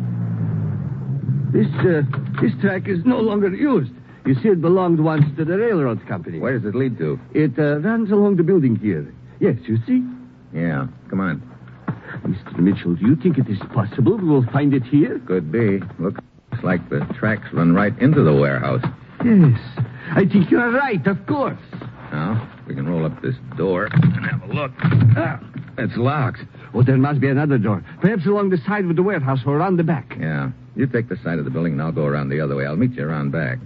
This, 1.51 1.67
uh, 1.79 2.01
this 2.41 2.51
track 2.61 2.87
is 2.87 2.99
no 3.05 3.19
longer 3.19 3.49
used. 3.49 3.91
You 4.25 4.33
see, 4.35 4.49
it 4.49 4.61
belonged 4.61 4.99
once 4.99 5.25
to 5.37 5.45
the 5.45 5.57
railroad 5.57 6.05
company. 6.07 6.39
Where 6.39 6.57
does 6.57 6.67
it 6.67 6.75
lead 6.75 6.97
to? 6.97 7.19
It 7.33 7.57
uh, 7.59 7.79
runs 7.79 8.11
along 8.11 8.37
the 8.37 8.43
building 8.43 8.75
here. 8.75 9.13
Yes, 9.39 9.55
you 9.67 9.77
see? 9.85 10.03
Yeah, 10.53 10.87
come 11.09 11.19
on. 11.19 11.41
Mr. 12.25 12.57
Mitchell, 12.59 12.95
do 12.95 13.05
you 13.05 13.15
think 13.15 13.37
it 13.37 13.47
is 13.49 13.59
possible 13.73 14.17
we 14.17 14.25
will 14.27 14.45
find 14.51 14.73
it 14.73 14.83
here? 14.83 15.19
Could 15.27 15.51
be. 15.51 15.79
Look, 15.99 16.17
Looks 16.51 16.63
like 16.63 16.89
the 16.89 17.01
tracks 17.19 17.47
run 17.51 17.73
right 17.73 17.97
into 17.99 18.23
the 18.23 18.33
warehouse. 18.33 18.81
Yes. 19.25 19.59
I 20.11 20.23
think 20.25 20.49
you 20.49 20.59
are 20.59 20.71
right, 20.71 21.05
of 21.05 21.25
course. 21.27 21.59
Now, 22.13 22.49
we 22.65 22.73
can 22.75 22.87
roll 22.87 23.05
up 23.05 23.21
this 23.21 23.35
door 23.57 23.89
and 23.91 24.25
have 24.25 24.43
a 24.49 24.53
look. 24.53 24.71
Ah, 25.17 25.39
it's 25.77 25.97
locked. 25.97 26.39
Oh, 26.73 26.81
there 26.81 26.97
must 26.97 27.19
be 27.19 27.27
another 27.27 27.57
door. 27.57 27.83
Perhaps 27.99 28.25
along 28.25 28.51
the 28.51 28.57
side 28.65 28.85
of 28.85 28.95
the 28.95 29.03
warehouse 29.03 29.39
or 29.45 29.57
around 29.57 29.75
the 29.77 29.83
back. 29.83 30.15
Yeah. 30.17 30.51
You 30.75 30.87
take 30.87 31.07
the 31.07 31.17
side 31.23 31.39
of 31.39 31.45
the 31.45 31.51
building, 31.51 31.73
and 31.73 31.81
I'll 31.81 31.91
go 31.91 32.05
around 32.05 32.29
the 32.29 32.41
other 32.41 32.55
way. 32.55 32.65
I'll 32.65 32.75
meet 32.75 32.91
you 32.91 33.07
around 33.07 33.31
back. 33.31 33.59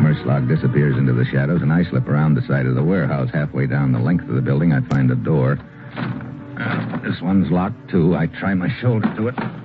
Merschlag 0.00 0.46
disappears 0.46 0.98
into 0.98 1.14
the 1.14 1.24
shadows, 1.24 1.62
and 1.62 1.72
I 1.72 1.84
slip 1.84 2.06
around 2.06 2.34
the 2.34 2.46
side 2.46 2.66
of 2.66 2.74
the 2.74 2.82
warehouse. 2.82 3.30
Halfway 3.32 3.66
down 3.66 3.92
the 3.92 3.98
length 3.98 4.28
of 4.28 4.34
the 4.34 4.42
building, 4.42 4.72
I 4.74 4.86
find 4.88 5.10
a 5.10 5.16
door. 5.16 5.58
Uh, 5.96 6.98
this 7.02 7.20
one's 7.22 7.50
locked, 7.50 7.90
too. 7.90 8.14
I 8.14 8.26
try 8.26 8.52
my 8.52 8.68
shoulder 8.80 9.12
to 9.16 9.28
it. 9.28 9.63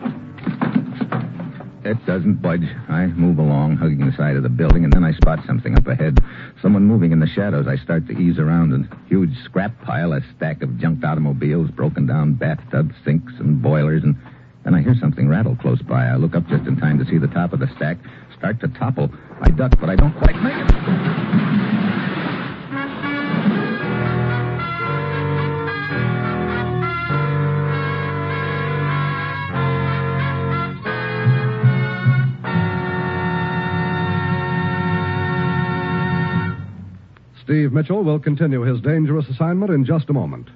It 1.83 2.05
doesn't 2.05 2.41
budge. 2.41 2.67
I 2.89 3.07
move 3.07 3.39
along, 3.39 3.77
hugging 3.77 4.05
the 4.05 4.15
side 4.17 4.36
of 4.36 4.43
the 4.43 4.50
building, 4.50 4.83
and 4.83 4.91
then 4.91 5.03
I 5.03 5.13
spot 5.13 5.39
something 5.48 5.77
up 5.77 5.88
ahead. 5.88 6.19
Someone 6.62 6.83
moving 6.83 7.12
in 7.13 7.19
the 7.19 7.27
shadows. 7.27 7.67
I 7.67 7.77
start 7.77 8.05
to 8.07 8.17
ease 8.17 8.38
around 8.38 8.74
a 8.74 9.07
huge 9.07 9.31
scrap 9.45 9.81
pile, 9.83 10.12
a 10.12 10.21
stack 10.36 10.62
of 10.62 10.77
junked 10.77 11.05
automobiles, 11.05 11.71
broken 11.71 12.05
down 12.05 12.33
bathtubs, 12.33 12.95
sinks, 13.05 13.33
and 13.39 13.62
boilers, 13.62 14.03
and 14.03 14.17
then 14.65 14.75
I 14.75 14.81
hear 14.81 14.95
something 15.00 15.29
rattle 15.29 15.55
close 15.55 15.81
by. 15.81 16.05
I 16.05 16.15
look 16.17 16.36
up 16.36 16.48
just 16.48 16.67
in 16.67 16.75
time 16.75 17.00
to 17.00 17.05
see 17.05 17.17
the 17.17 17.27
top 17.27 17.53
of 17.53 17.59
the 17.59 17.69
stack 17.77 17.98
start 18.38 18.59
to 18.59 18.67
topple. 18.67 19.09
I 19.41 19.50
duck, 19.50 19.71
but 19.79 19.89
I 19.89 19.95
don't 19.95 20.17
quite 20.17 20.36
make 20.43 20.55
it. 20.55 21.38
Steve 37.50 37.74
Mitchell 37.74 38.03
will 38.03 38.20
continue 38.20 38.62
his 38.62 38.79
dangerous 38.79 39.27
assignment 39.27 39.72
in 39.72 39.84
just 39.84 40.08
a 40.12 40.13
moment. 40.13 40.48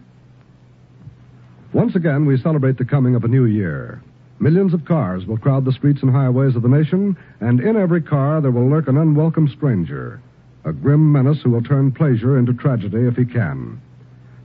Once 1.73 1.95
again, 1.95 2.23
we 2.23 2.37
celebrate 2.37 2.77
the 2.77 2.85
coming 2.85 3.15
of 3.15 3.23
a 3.23 3.27
new 3.27 3.45
year. 3.45 3.99
Millions 4.39 4.75
of 4.75 4.85
cars 4.85 5.25
will 5.25 5.39
crowd 5.39 5.65
the 5.65 5.71
streets 5.71 6.03
and 6.03 6.11
highways 6.11 6.55
of 6.55 6.61
the 6.61 6.69
nation, 6.69 7.17
and 7.39 7.59
in 7.59 7.75
every 7.75 7.99
car 7.99 8.41
there 8.41 8.51
will 8.51 8.69
lurk 8.69 8.87
an 8.87 8.97
unwelcome 8.97 9.47
stranger, 9.47 10.21
a 10.65 10.71
grim 10.71 11.11
menace 11.11 11.41
who 11.41 11.49
will 11.49 11.63
turn 11.63 11.91
pleasure 11.91 12.37
into 12.37 12.53
tragedy 12.53 13.07
if 13.07 13.15
he 13.15 13.25
can. 13.25 13.81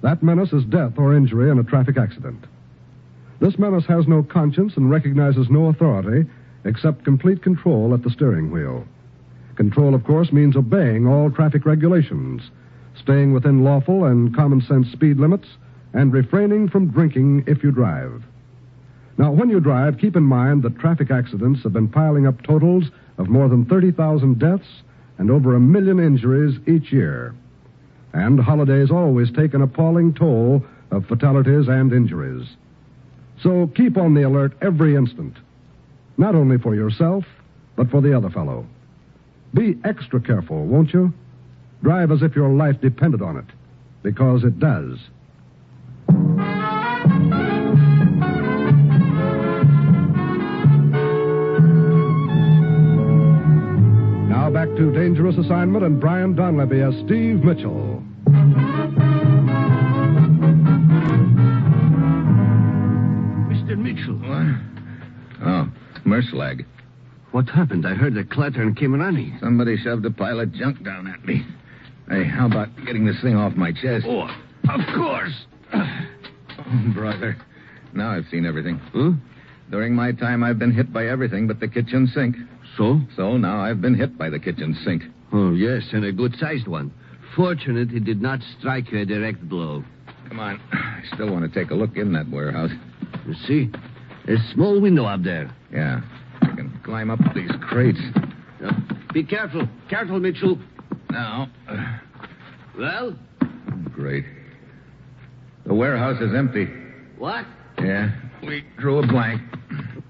That 0.00 0.22
menace 0.22 0.54
is 0.54 0.64
death 0.64 0.94
or 0.96 1.14
injury 1.14 1.50
in 1.50 1.58
a 1.58 1.64
traffic 1.64 1.98
accident. 1.98 2.46
This 3.40 3.58
menace 3.58 3.84
has 3.88 4.08
no 4.08 4.22
conscience 4.22 4.72
and 4.78 4.90
recognizes 4.90 5.50
no 5.50 5.66
authority 5.66 6.26
except 6.64 7.04
complete 7.04 7.42
control 7.42 7.92
at 7.92 8.02
the 8.02 8.10
steering 8.10 8.50
wheel. 8.50 8.86
Control, 9.58 9.92
of 9.92 10.04
course, 10.04 10.32
means 10.32 10.54
obeying 10.54 11.08
all 11.08 11.32
traffic 11.32 11.66
regulations, 11.66 12.42
staying 12.94 13.32
within 13.32 13.64
lawful 13.64 14.04
and 14.04 14.32
common 14.32 14.60
sense 14.60 14.86
speed 14.92 15.18
limits, 15.18 15.48
and 15.92 16.12
refraining 16.12 16.68
from 16.68 16.92
drinking 16.92 17.42
if 17.48 17.64
you 17.64 17.72
drive. 17.72 18.22
Now, 19.16 19.32
when 19.32 19.50
you 19.50 19.58
drive, 19.58 19.98
keep 19.98 20.14
in 20.14 20.22
mind 20.22 20.62
that 20.62 20.78
traffic 20.78 21.10
accidents 21.10 21.64
have 21.64 21.72
been 21.72 21.88
piling 21.88 22.24
up 22.24 22.40
totals 22.44 22.84
of 23.18 23.28
more 23.28 23.48
than 23.48 23.64
30,000 23.64 24.38
deaths 24.38 24.68
and 25.18 25.28
over 25.28 25.56
a 25.56 25.60
million 25.60 25.98
injuries 25.98 26.56
each 26.68 26.92
year. 26.92 27.34
And 28.12 28.38
holidays 28.38 28.92
always 28.92 29.32
take 29.32 29.54
an 29.54 29.62
appalling 29.62 30.14
toll 30.14 30.64
of 30.92 31.06
fatalities 31.06 31.66
and 31.66 31.92
injuries. 31.92 32.46
So 33.42 33.66
keep 33.74 33.96
on 33.96 34.14
the 34.14 34.22
alert 34.22 34.52
every 34.62 34.94
instant, 34.94 35.34
not 36.16 36.36
only 36.36 36.58
for 36.58 36.76
yourself, 36.76 37.24
but 37.74 37.90
for 37.90 38.00
the 38.00 38.16
other 38.16 38.30
fellow. 38.30 38.64
Be 39.54 39.78
extra 39.84 40.20
careful, 40.20 40.66
won't 40.66 40.92
you? 40.92 41.12
Drive 41.82 42.10
as 42.10 42.22
if 42.22 42.36
your 42.36 42.50
life 42.50 42.80
depended 42.80 43.22
on 43.22 43.36
it, 43.36 43.44
because 44.02 44.44
it 44.44 44.58
does. 44.58 44.98
Now 54.28 54.50
back 54.50 54.68
to 54.76 54.92
Dangerous 54.92 55.36
Assignment 55.38 55.84
and 55.84 56.00
Brian 56.00 56.34
Donlevy 56.34 56.86
as 56.86 56.94
Steve 57.06 57.42
Mitchell. 57.44 58.02
Mr. 63.48 63.78
Mitchell. 63.78 64.14
What? 64.14 65.46
Oh, 65.46 65.68
Merschlag. 66.04 66.64
What 67.32 67.48
happened? 67.48 67.86
I 67.86 67.94
heard 67.94 68.16
a 68.16 68.24
clatter 68.24 68.62
and 68.62 68.76
came 68.76 68.94
running. 68.94 69.36
Somebody 69.40 69.76
shoved 69.76 70.04
a 70.06 70.10
pile 70.10 70.40
of 70.40 70.52
junk 70.52 70.82
down 70.82 71.06
at 71.06 71.24
me. 71.24 71.46
Hey, 72.08 72.24
how 72.24 72.46
about 72.46 72.68
getting 72.86 73.04
this 73.04 73.20
thing 73.22 73.36
off 73.36 73.54
my 73.54 73.70
chest? 73.70 74.06
Oh, 74.08 74.28
of 74.68 74.80
course. 74.94 75.34
Oh, 75.74 76.92
brother. 76.94 77.36
Now 77.92 78.10
I've 78.10 78.26
seen 78.30 78.46
everything. 78.46 78.80
Huh? 78.94 79.10
During 79.70 79.94
my 79.94 80.12
time, 80.12 80.42
I've 80.42 80.58
been 80.58 80.72
hit 80.72 80.92
by 80.92 81.06
everything 81.06 81.46
but 81.46 81.60
the 81.60 81.68
kitchen 81.68 82.06
sink. 82.14 82.36
So? 82.76 83.00
So 83.14 83.36
now 83.36 83.60
I've 83.60 83.82
been 83.82 83.94
hit 83.94 84.16
by 84.16 84.30
the 84.30 84.38
kitchen 84.38 84.76
sink. 84.84 85.02
Oh, 85.32 85.52
yes, 85.52 85.82
and 85.92 86.06
a 86.06 86.12
good 86.12 86.34
sized 86.38 86.66
one. 86.66 86.92
Fortunate 87.36 87.92
it 87.92 88.04
did 88.04 88.22
not 88.22 88.40
strike 88.58 88.90
you 88.90 89.00
a 89.00 89.04
direct 89.04 89.46
blow. 89.46 89.84
Come 90.28 90.40
on. 90.40 90.60
I 90.72 91.02
still 91.14 91.30
want 91.30 91.50
to 91.50 91.60
take 91.60 91.70
a 91.70 91.74
look 91.74 91.96
in 91.96 92.12
that 92.14 92.30
warehouse. 92.30 92.70
You 93.26 93.34
see? 93.46 93.70
A 94.32 94.36
small 94.54 94.80
window 94.80 95.04
up 95.04 95.22
there. 95.22 95.54
Yeah. 95.70 96.00
Climb 96.88 97.10
up 97.10 97.18
these 97.34 97.50
crates. 97.60 98.00
Uh, 98.64 98.72
be 99.12 99.22
careful. 99.22 99.68
Careful, 99.90 100.18
Mitchell. 100.20 100.58
Now. 101.10 101.50
uh, 101.68 101.98
Well? 102.78 103.14
great. 103.92 104.24
The 105.66 105.74
warehouse 105.74 106.18
is 106.22 106.34
empty. 106.34 106.66
What? 107.18 107.44
Yeah. 107.78 108.08
We 108.42 108.64
drew 108.78 109.00
a 109.00 109.06
blank. 109.06 109.42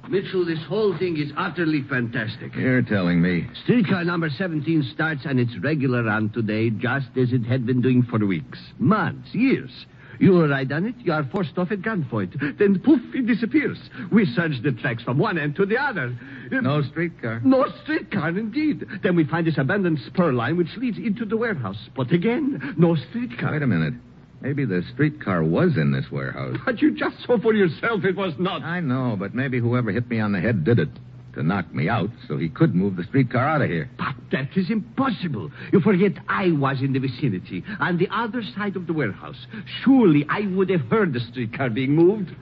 Mitchell, 0.09 0.47
this 0.47 0.61
whole 0.69 0.97
thing 0.97 1.17
is 1.17 1.33
utterly 1.37 1.83
fantastic. 1.91 2.55
You're 2.55 2.83
telling 2.83 3.21
me. 3.21 3.49
Streetcar 3.65 4.05
number 4.05 4.31
17 4.31 4.89
starts 4.95 5.23
on 5.27 5.41
its 5.41 5.51
regular 5.61 6.05
run 6.05 6.31
today, 6.31 6.71
just 6.71 7.09
as 7.17 7.33
it 7.33 7.43
had 7.45 7.67
been 7.67 7.83
doing 7.83 8.05
for 8.05 8.25
weeks, 8.25 8.61
months, 8.79 9.31
years. 9.33 9.71
You 10.19 10.47
ride 10.47 10.73
on 10.73 10.87
it, 10.87 10.95
you 10.99 11.13
are 11.13 11.25
forced 11.25 11.57
off 11.59 11.71
at 11.71 11.81
gunpoint. 11.81 12.59
Then, 12.59 12.81
poof, 12.81 13.01
it 13.15 13.27
disappears. 13.27 13.79
We 14.11 14.25
search 14.27 14.61
the 14.63 14.73
tracks 14.73 15.03
from 15.03 15.19
one 15.19 15.39
end 15.39 15.57
to 15.57 15.67
the 15.67 15.79
other. 15.79 16.17
No 16.51 16.83
streetcar. 16.83 17.41
No 17.45 17.67
streetcar, 17.83 18.31
indeed. 18.31 18.85
Then 19.03 19.17
we 19.17 19.25
find 19.25 19.47
this 19.47 19.59
abandoned 19.59 20.01
spur 20.07 20.33
line 20.33 20.57
which 20.57 20.77
leads 20.77 20.99
into 20.99 21.25
the 21.25 21.37
warehouse. 21.37 21.89
But 21.97 22.11
again, 22.11 22.75
no 22.77 22.97
streetcar. 22.97 23.53
Wait 23.53 23.63
a 23.63 23.67
minute. 23.67 23.95
Maybe 24.41 24.65
the 24.65 24.83
streetcar 24.93 25.43
was 25.43 25.77
in 25.77 25.93
this 25.93 26.11
warehouse. 26.11 26.57
But 26.65 26.81
you 26.81 26.93
just 26.97 27.17
saw 27.25 27.39
for 27.41 27.55
yourself 27.55 28.05
it 28.05 28.17
was 28.17 28.35
not. 28.39 28.63
I 28.63 28.81
know, 28.81 29.17
but 29.19 29.35
maybe 29.35 29.59
whoever 29.59 29.91
hit 29.91 30.09
me 30.09 30.21
on 30.21 30.33
the 30.33 30.41
head 30.41 30.65
did 30.65 30.79
it 30.79 30.91
to 31.39 31.45
knock 31.45 31.73
me 31.73 31.89
out 31.89 32.11
so 32.27 32.37
he 32.37 32.49
could 32.49 32.75
move 32.75 32.97
the 32.97 33.05
streetcar 33.05 33.49
out 33.49 33.63
of 33.63 33.71
here. 33.71 33.89
But 33.97 34.17
that 34.33 34.49
is 34.57 34.71
impossible. 34.71 35.53
You 35.73 35.81
forget 35.81 36.13
I 36.29 36.51
was 36.51 36.81
in 36.81 36.93
the 36.93 36.99
vicinity, 36.99 37.63
on 37.79 37.97
the 37.97 38.09
other 38.11 38.43
side 38.57 38.75
of 38.75 38.89
the 38.89 38.93
warehouse. 38.93 39.47
Surely 39.85 40.27
I 40.29 40.41
would 40.55 40.69
have 40.71 40.81
heard 40.91 41.13
the 41.13 41.21
streetcar 41.21 41.71
being 41.71 41.95
moved. 41.95 42.33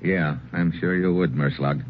Yeah, 0.00 0.36
I'm 0.52 0.72
sure 0.78 0.94
you 0.94 1.12
would, 1.12 1.32
Merschlag. 1.32 1.84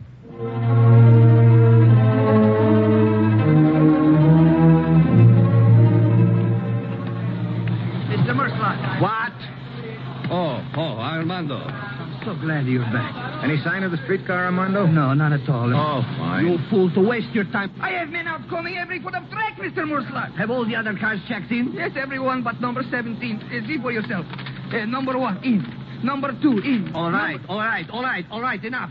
Mr. 8.09 8.33
Merslot. 8.33 9.01
What? 9.03 10.33
Oh, 10.33 10.67
oh, 10.75 10.99
Armando. 10.99 11.86
I'm 12.27 12.35
so 12.35 12.43
glad 12.43 12.67
you're 12.67 12.83
back. 12.83 13.45
Any 13.45 13.63
sign 13.63 13.85
of 13.85 13.93
the 13.93 13.99
streetcar, 13.99 14.47
Armando? 14.47 14.85
No, 14.85 15.15
not 15.15 15.33
at 15.33 15.49
all. 15.49 15.71
Oh, 15.73 16.03
fine. 16.19 16.45
You 16.45 16.59
fool 16.69 16.91
to 16.95 17.01
waste 17.01 17.31
your 17.31 17.45
time. 17.45 17.71
I 17.81 17.91
have 17.91 18.09
men 18.09 18.27
out 18.27 18.41
combing 18.51 18.77
every 18.79 19.01
foot 19.01 19.15
of 19.15 19.31
track, 19.31 19.57
Mr. 19.59 19.87
Murslot. 19.87 20.37
Have 20.37 20.51
all 20.51 20.67
the 20.67 20.75
other 20.75 20.99
cars 20.99 21.21
checked 21.29 21.53
in? 21.53 21.73
Yes, 21.73 21.93
everyone 21.97 22.43
but 22.43 22.61
number 22.61 22.83
17. 22.91 23.37
Uh, 23.37 23.67
see 23.69 23.79
for 23.81 23.93
yourself. 23.93 24.27
Uh, 24.73 24.87
number 24.87 25.17
one, 25.17 25.39
in. 25.45 25.63
Number 26.03 26.33
two, 26.43 26.59
in. 26.59 26.91
All 26.97 27.13
right, 27.13 27.39
all 27.49 27.59
right, 27.59 27.89
all 27.91 28.03
right, 28.03 28.25
all 28.33 28.43
right, 28.43 28.65
enough. 28.65 28.91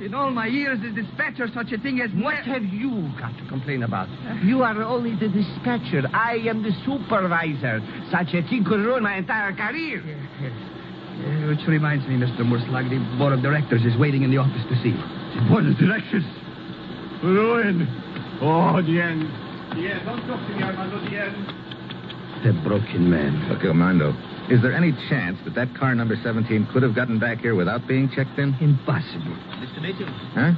In 0.00 0.12
all 0.12 0.32
my 0.32 0.48
years 0.48 0.80
as 0.84 0.92
dispatcher, 0.96 1.46
such 1.54 1.70
a 1.70 1.78
thing 1.78 2.00
as... 2.00 2.10
What 2.20 2.42
have 2.42 2.64
you 2.64 3.08
got 3.20 3.38
to 3.38 3.46
complain 3.48 3.84
about? 3.84 4.08
You 4.42 4.64
are 4.64 4.82
only 4.82 5.14
the 5.14 5.28
dispatcher. 5.28 6.02
I 6.12 6.42
am 6.48 6.64
the 6.64 6.72
supervisor. 6.84 7.78
Such 8.10 8.34
a 8.34 8.42
thing 8.50 8.64
could 8.66 8.80
ruin 8.80 9.04
my 9.04 9.18
entire 9.18 9.52
career. 9.52 10.02
Uh, 10.02 10.71
which 11.48 11.66
reminds 11.68 12.06
me, 12.06 12.16
Mr. 12.16 12.40
Merschlag, 12.42 12.90
the 12.90 12.98
board 13.18 13.32
of 13.32 13.42
directors 13.42 13.82
is 13.84 13.96
waiting 13.96 14.22
in 14.22 14.30
the 14.30 14.38
office 14.38 14.62
to 14.68 14.76
see. 14.82 14.92
The 14.92 15.44
board 15.48 15.66
of 15.66 15.76
directors. 15.78 16.24
Ruin. 17.22 17.86
Oh, 18.40 18.82
the 18.82 19.00
end. 19.00 19.22
The 19.78 19.90
end. 19.92 20.02
Don't 20.04 20.26
talk 20.26 20.40
to 20.48 20.52
me, 20.56 20.62
Armando. 20.62 20.98
The 20.98 21.16
end. 21.16 21.36
The 22.44 22.52
broken 22.68 23.08
man. 23.08 23.48
Look, 23.48 23.62
Armando, 23.64 24.10
is 24.50 24.60
there 24.62 24.72
any 24.74 24.90
chance 25.08 25.38
that 25.44 25.54
that 25.54 25.72
car 25.78 25.94
number 25.94 26.16
17 26.22 26.66
could 26.72 26.82
have 26.82 26.94
gotten 26.94 27.18
back 27.20 27.38
here 27.38 27.54
without 27.54 27.86
being 27.86 28.10
checked 28.10 28.38
in? 28.38 28.54
Impossible. 28.60 29.36
Mr. 29.62 29.80
Mitchell, 29.80 30.08
Huh? 30.34 30.52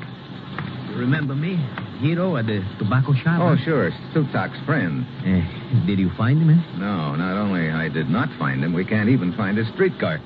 Remember 0.97 1.35
me? 1.35 1.57
Hero 1.99 2.37
at 2.37 2.47
the 2.47 2.63
tobacco 2.79 3.13
shop? 3.15 3.41
Oh, 3.43 3.57
sure. 3.65 3.91
Sutak's 4.15 4.65
friend. 4.65 5.05
Eh, 5.27 5.43
did 5.87 5.99
you 5.99 6.09
find 6.17 6.41
him, 6.41 6.51
eh? 6.51 6.79
No, 6.79 7.17
not 7.17 7.37
only 7.37 7.69
I 7.71 7.89
did 7.89 8.09
not 8.09 8.29
find 8.39 8.63
him, 8.63 8.73
we 8.73 8.85
can't 8.85 9.09
even 9.09 9.33
find 9.35 9.59
his 9.59 9.67
streetcar. 9.75 10.21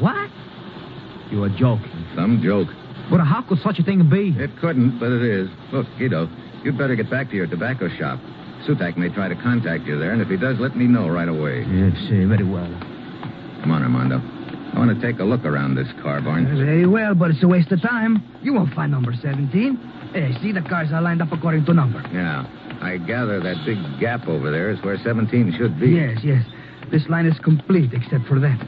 What? 0.00 0.30
You 1.30 1.42
are 1.44 1.48
joking. 1.50 2.06
Some 2.14 2.40
joke. 2.42 2.68
But 3.10 3.20
how 3.20 3.42
could 3.42 3.58
such 3.62 3.78
a 3.78 3.82
thing 3.82 4.08
be? 4.08 4.34
It 4.36 4.50
couldn't, 4.58 4.98
but 4.98 5.10
it 5.12 5.22
is. 5.22 5.48
Look, 5.72 5.86
Guido, 5.98 6.28
you'd 6.64 6.76
better 6.78 6.96
get 6.96 7.10
back 7.10 7.30
to 7.30 7.36
your 7.36 7.46
tobacco 7.46 7.88
shop. 7.88 8.18
Sutak 8.66 8.96
may 8.96 9.08
try 9.10 9.28
to 9.28 9.36
contact 9.36 9.84
you 9.84 9.98
there, 9.98 10.12
and 10.12 10.20
if 10.20 10.28
he 10.28 10.36
does, 10.36 10.58
let 10.58 10.76
me 10.76 10.86
know 10.86 11.08
right 11.08 11.28
away. 11.28 11.64
Yes, 11.70 11.96
uh, 12.06 12.26
very 12.26 12.44
well. 12.44 12.66
Come 13.62 13.70
on, 13.70 13.82
Armando. 13.82 14.18
I 14.74 14.78
want 14.78 14.92
to 14.98 15.00
take 15.00 15.20
a 15.20 15.24
look 15.24 15.44
around 15.44 15.74
this 15.76 15.88
car 16.02 16.20
barn. 16.20 16.44
Very 16.46 16.86
well, 16.86 17.14
but 17.14 17.30
it's 17.30 17.42
a 17.42 17.48
waste 17.48 17.70
of 17.72 17.80
time. 17.80 18.22
You 18.42 18.52
won't 18.52 18.74
find 18.74 18.90
number 18.90 19.14
17. 19.14 19.76
Hey, 20.12 20.36
see, 20.42 20.52
the 20.52 20.62
cars 20.62 20.88
are 20.92 21.00
lined 21.00 21.22
up 21.22 21.32
according 21.32 21.64
to 21.66 21.72
number. 21.74 22.02
Yeah. 22.12 22.44
I 22.82 22.98
gather 22.98 23.40
that 23.40 23.64
big 23.64 23.78
gap 24.00 24.28
over 24.28 24.50
there 24.50 24.70
is 24.70 24.82
where 24.82 24.98
17 24.98 25.54
should 25.56 25.80
be. 25.80 25.88
Yes, 25.88 26.18
yes. 26.22 26.44
This 26.90 27.08
line 27.08 27.26
is 27.26 27.38
complete 27.38 27.92
except 27.94 28.26
for 28.26 28.38
that. 28.40 28.60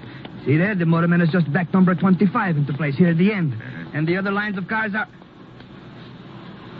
See 0.48 0.56
there? 0.56 0.74
The 0.74 0.86
motorman 0.86 1.20
has 1.20 1.28
just 1.28 1.52
backed 1.52 1.74
number 1.74 1.94
25 1.94 2.56
into 2.56 2.72
place 2.72 2.96
here 2.96 3.08
at 3.10 3.18
the 3.18 3.30
end. 3.30 3.52
Uh-huh. 3.52 3.90
And 3.92 4.08
the 4.08 4.16
other 4.16 4.30
lines 4.30 4.56
of 4.56 4.66
cars 4.66 4.92
are. 4.96 5.06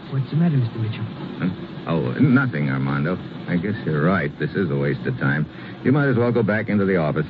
What's 0.09 0.31
the 0.31 0.37
matter, 0.37 0.57
Mr. 0.57 0.81
Mitchell? 0.81 1.05
Huh? 1.37 1.93
Oh, 1.93 2.13
nothing, 2.17 2.71
Armando. 2.71 3.19
I 3.47 3.59
guess 3.59 3.75
you're 3.85 4.03
right. 4.03 4.33
This 4.41 4.49
is 4.57 4.71
a 4.71 4.75
waste 4.75 5.05
of 5.05 5.19
time. 5.19 5.45
You 5.85 5.93
might 5.93 6.09
as 6.09 6.17
well 6.17 6.33
go 6.33 6.43
back 6.43 6.71
into 6.71 6.87
the 6.87 6.97
office. 6.97 7.27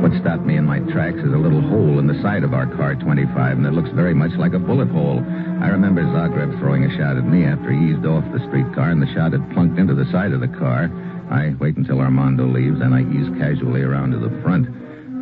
What 0.00 0.16
stopped 0.24 0.48
me 0.48 0.56
in 0.56 0.64
my 0.64 0.80
tracks 0.88 1.20
is 1.20 1.34
a 1.34 1.36
little 1.36 1.60
hole 1.60 1.98
in 1.98 2.06
the 2.06 2.16
side 2.22 2.42
of 2.42 2.54
our 2.54 2.64
car 2.74 2.94
25, 2.94 3.58
and 3.58 3.66
it 3.66 3.74
looks 3.74 3.90
very 3.90 4.14
much 4.14 4.32
like 4.38 4.54
a 4.54 4.58
bullet 4.58 4.88
hole. 4.88 5.20
I 5.60 5.68
remember 5.68 6.00
Zagreb 6.00 6.58
throwing 6.58 6.84
a 6.84 6.96
shot 6.96 7.18
at 7.18 7.28
me 7.28 7.44
after 7.44 7.70
he 7.70 7.92
eased 7.92 8.06
off 8.06 8.24
the 8.32 8.40
streetcar, 8.48 8.88
and 8.96 9.02
the 9.02 9.12
shot 9.12 9.32
had 9.32 9.44
plunked 9.52 9.78
into 9.78 9.92
the 9.94 10.10
side 10.10 10.32
of 10.32 10.40
the 10.40 10.48
car. 10.48 10.88
I 11.30 11.54
wait 11.60 11.76
until 11.76 12.00
Armando 12.00 12.46
leaves, 12.46 12.80
and 12.80 12.94
I 12.94 13.02
ease 13.02 13.28
casually 13.38 13.82
around 13.82 14.12
to 14.12 14.18
the 14.18 14.40
front. 14.42 14.68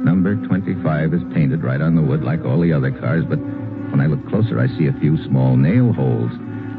Number 0.05 0.37
25 0.37 1.15
is 1.15 1.23
painted 1.35 1.63
right 1.63 1.81
on 1.81 1.97
the 1.97 2.03
wood 2.03 2.23
like 2.23 2.45
all 2.45 2.61
the 2.61 2.73
other 2.73 2.93
cars, 2.93 3.25
but 3.29 3.39
when 3.91 4.01
I 4.01 4.07
look 4.07 4.29
closer, 4.29 4.61
I 4.61 4.69
see 4.79 4.87
a 4.87 5.01
few 5.01 5.17
small 5.25 5.57
nail 5.57 5.93
holes. 5.93 6.31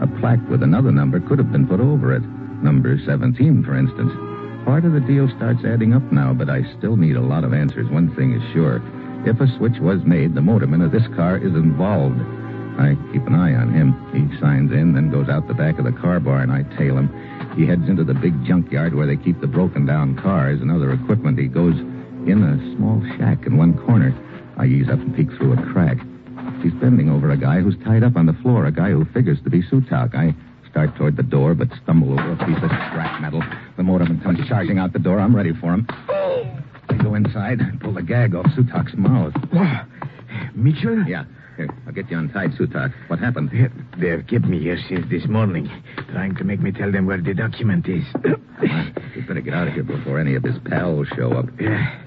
A 0.02 0.08
plaque 0.20 0.48
with 0.50 0.64
another 0.64 0.92
number 0.92 1.20
could 1.20 1.40
have 1.40 1.52
been 1.52 1.68
put 1.68 1.80
over 1.80 2.14
it. 2.16 2.24
Number 2.64 2.98
17, 3.06 3.64
for 3.64 3.76
instance. 3.76 4.12
Part 4.64 4.86
of 4.86 4.94
the 4.94 5.00
deal 5.00 5.28
starts 5.36 5.66
adding 5.66 5.94
up 5.94 6.04
now, 6.12 6.34
but 6.34 6.50
I 6.50 6.62
still 6.78 6.96
need 6.96 7.16
a 7.16 7.22
lot 7.22 7.44
of 7.44 7.54
answers. 7.54 7.90
One 7.90 8.14
thing 8.16 8.34
is 8.34 8.54
sure. 8.54 8.82
If 9.26 9.42
a 9.42 9.58
switch 9.58 9.80
was 9.80 10.04
made, 10.06 10.36
the 10.36 10.42
motorman 10.42 10.86
of 10.86 10.92
this 10.92 11.08
car 11.16 11.38
is 11.38 11.56
involved. 11.56 12.20
I 12.80 12.96
keep 13.12 13.26
an 13.26 13.36
eye 13.36 13.56
on 13.56 13.74
him. 13.74 13.96
He 14.14 14.40
signs 14.40 14.72
in, 14.72 14.94
then 14.94 15.10
goes 15.10 15.30
out 15.30 15.48
the 15.48 15.54
back 15.54 15.80
of 15.80 15.86
the 15.86 15.92
car 15.92 16.20
barn. 16.20 16.52
And 16.52 16.52
I 16.52 16.78
tail 16.78 16.98
him. 16.98 17.10
He 17.58 17.66
heads 17.66 17.90
into 17.90 18.04
the 18.04 18.14
big 18.14 18.46
junkyard 18.46 18.94
where 18.94 19.08
they 19.08 19.18
keep 19.18 19.42
the 19.42 19.48
broken 19.48 19.86
down 19.86 20.16
cars 20.16 20.62
and 20.62 20.72
other 20.72 20.94
equipment. 20.94 21.40
He 21.40 21.48
goes 21.48 21.74
in 21.74 22.44
a 22.44 22.76
small 22.76 23.02
shack 23.18 23.48
in 23.48 23.58
one 23.58 23.76
corner. 23.86 24.14
I 24.58 24.66
ease 24.68 24.88
up 24.90 25.00
and 25.00 25.16
peek 25.16 25.28
through 25.38 25.54
a 25.54 25.74
crack. 25.74 25.98
He's 26.62 26.74
bending 26.74 27.10
over 27.10 27.32
a 27.32 27.38
guy 27.38 27.62
who's 27.62 27.76
tied 27.84 28.04
up 28.04 28.16
on 28.16 28.28
the 28.28 28.38
floor, 28.44 28.66
a 28.68 28.72
guy 28.72 28.92
who 28.92 29.06
figures 29.06 29.40
to 29.44 29.50
be 29.50 29.64
Sutak. 29.64 30.14
I 30.14 30.36
start 30.70 30.96
toward 30.98 31.18
the 31.18 31.24
door, 31.24 31.56
but 31.56 31.70
stumble 31.82 32.14
over 32.14 32.32
a 32.34 32.38
piece 32.38 32.62
of 32.62 32.70
scrap 32.70 33.22
metal. 33.22 33.42
The 33.76 33.84
motorman 33.84 34.22
comes 34.22 34.48
charging 34.48 34.78
out 34.78 34.94
the 34.94 35.00
door. 35.00 35.20
I'm 35.20 35.36
ready 35.36 35.54
for 35.60 35.74
him. 35.74 35.88
I 35.90 36.94
go 37.02 37.16
inside 37.16 37.60
and 37.60 37.82
pull 37.82 37.94
the 37.94 38.04
gag 38.04 38.36
off 38.36 38.46
Sutak's 38.56 38.96
mouth. 38.96 39.34
Mitchell? 40.54 41.04
Yeah. 41.08 41.26
Here, 41.58 41.68
I'll 41.88 41.94
get 41.94 42.10
you 42.12 42.18
untied, 42.20 42.52
Sutak. 42.52 42.94
What 43.10 43.20
happened? 43.20 43.50
They've 43.98 44.26
kept 44.28 44.46
me 44.46 44.60
here 44.62 44.78
since 44.88 45.10
this 45.10 45.28
morning, 45.28 45.70
trying 46.12 46.36
to 46.36 46.44
make 46.44 46.60
me 46.60 46.72
tell 46.72 46.92
them 46.92 47.08
where 47.08 47.20
the 47.20 47.34
document 47.34 47.88
is. 47.88 48.04
Come 48.14 48.72
on. 48.72 48.96
We 49.16 49.22
better 49.24 49.42
get 49.42 49.56
out 49.56 49.68
of 49.68 49.74
here 49.74 49.84
before 49.84 50.20
any 50.20 50.36
of 50.36 50.44
his 50.44 50.58
pals 50.66 51.08
show 51.16 51.32
up. 51.34 51.46
yeah. 51.60 52.04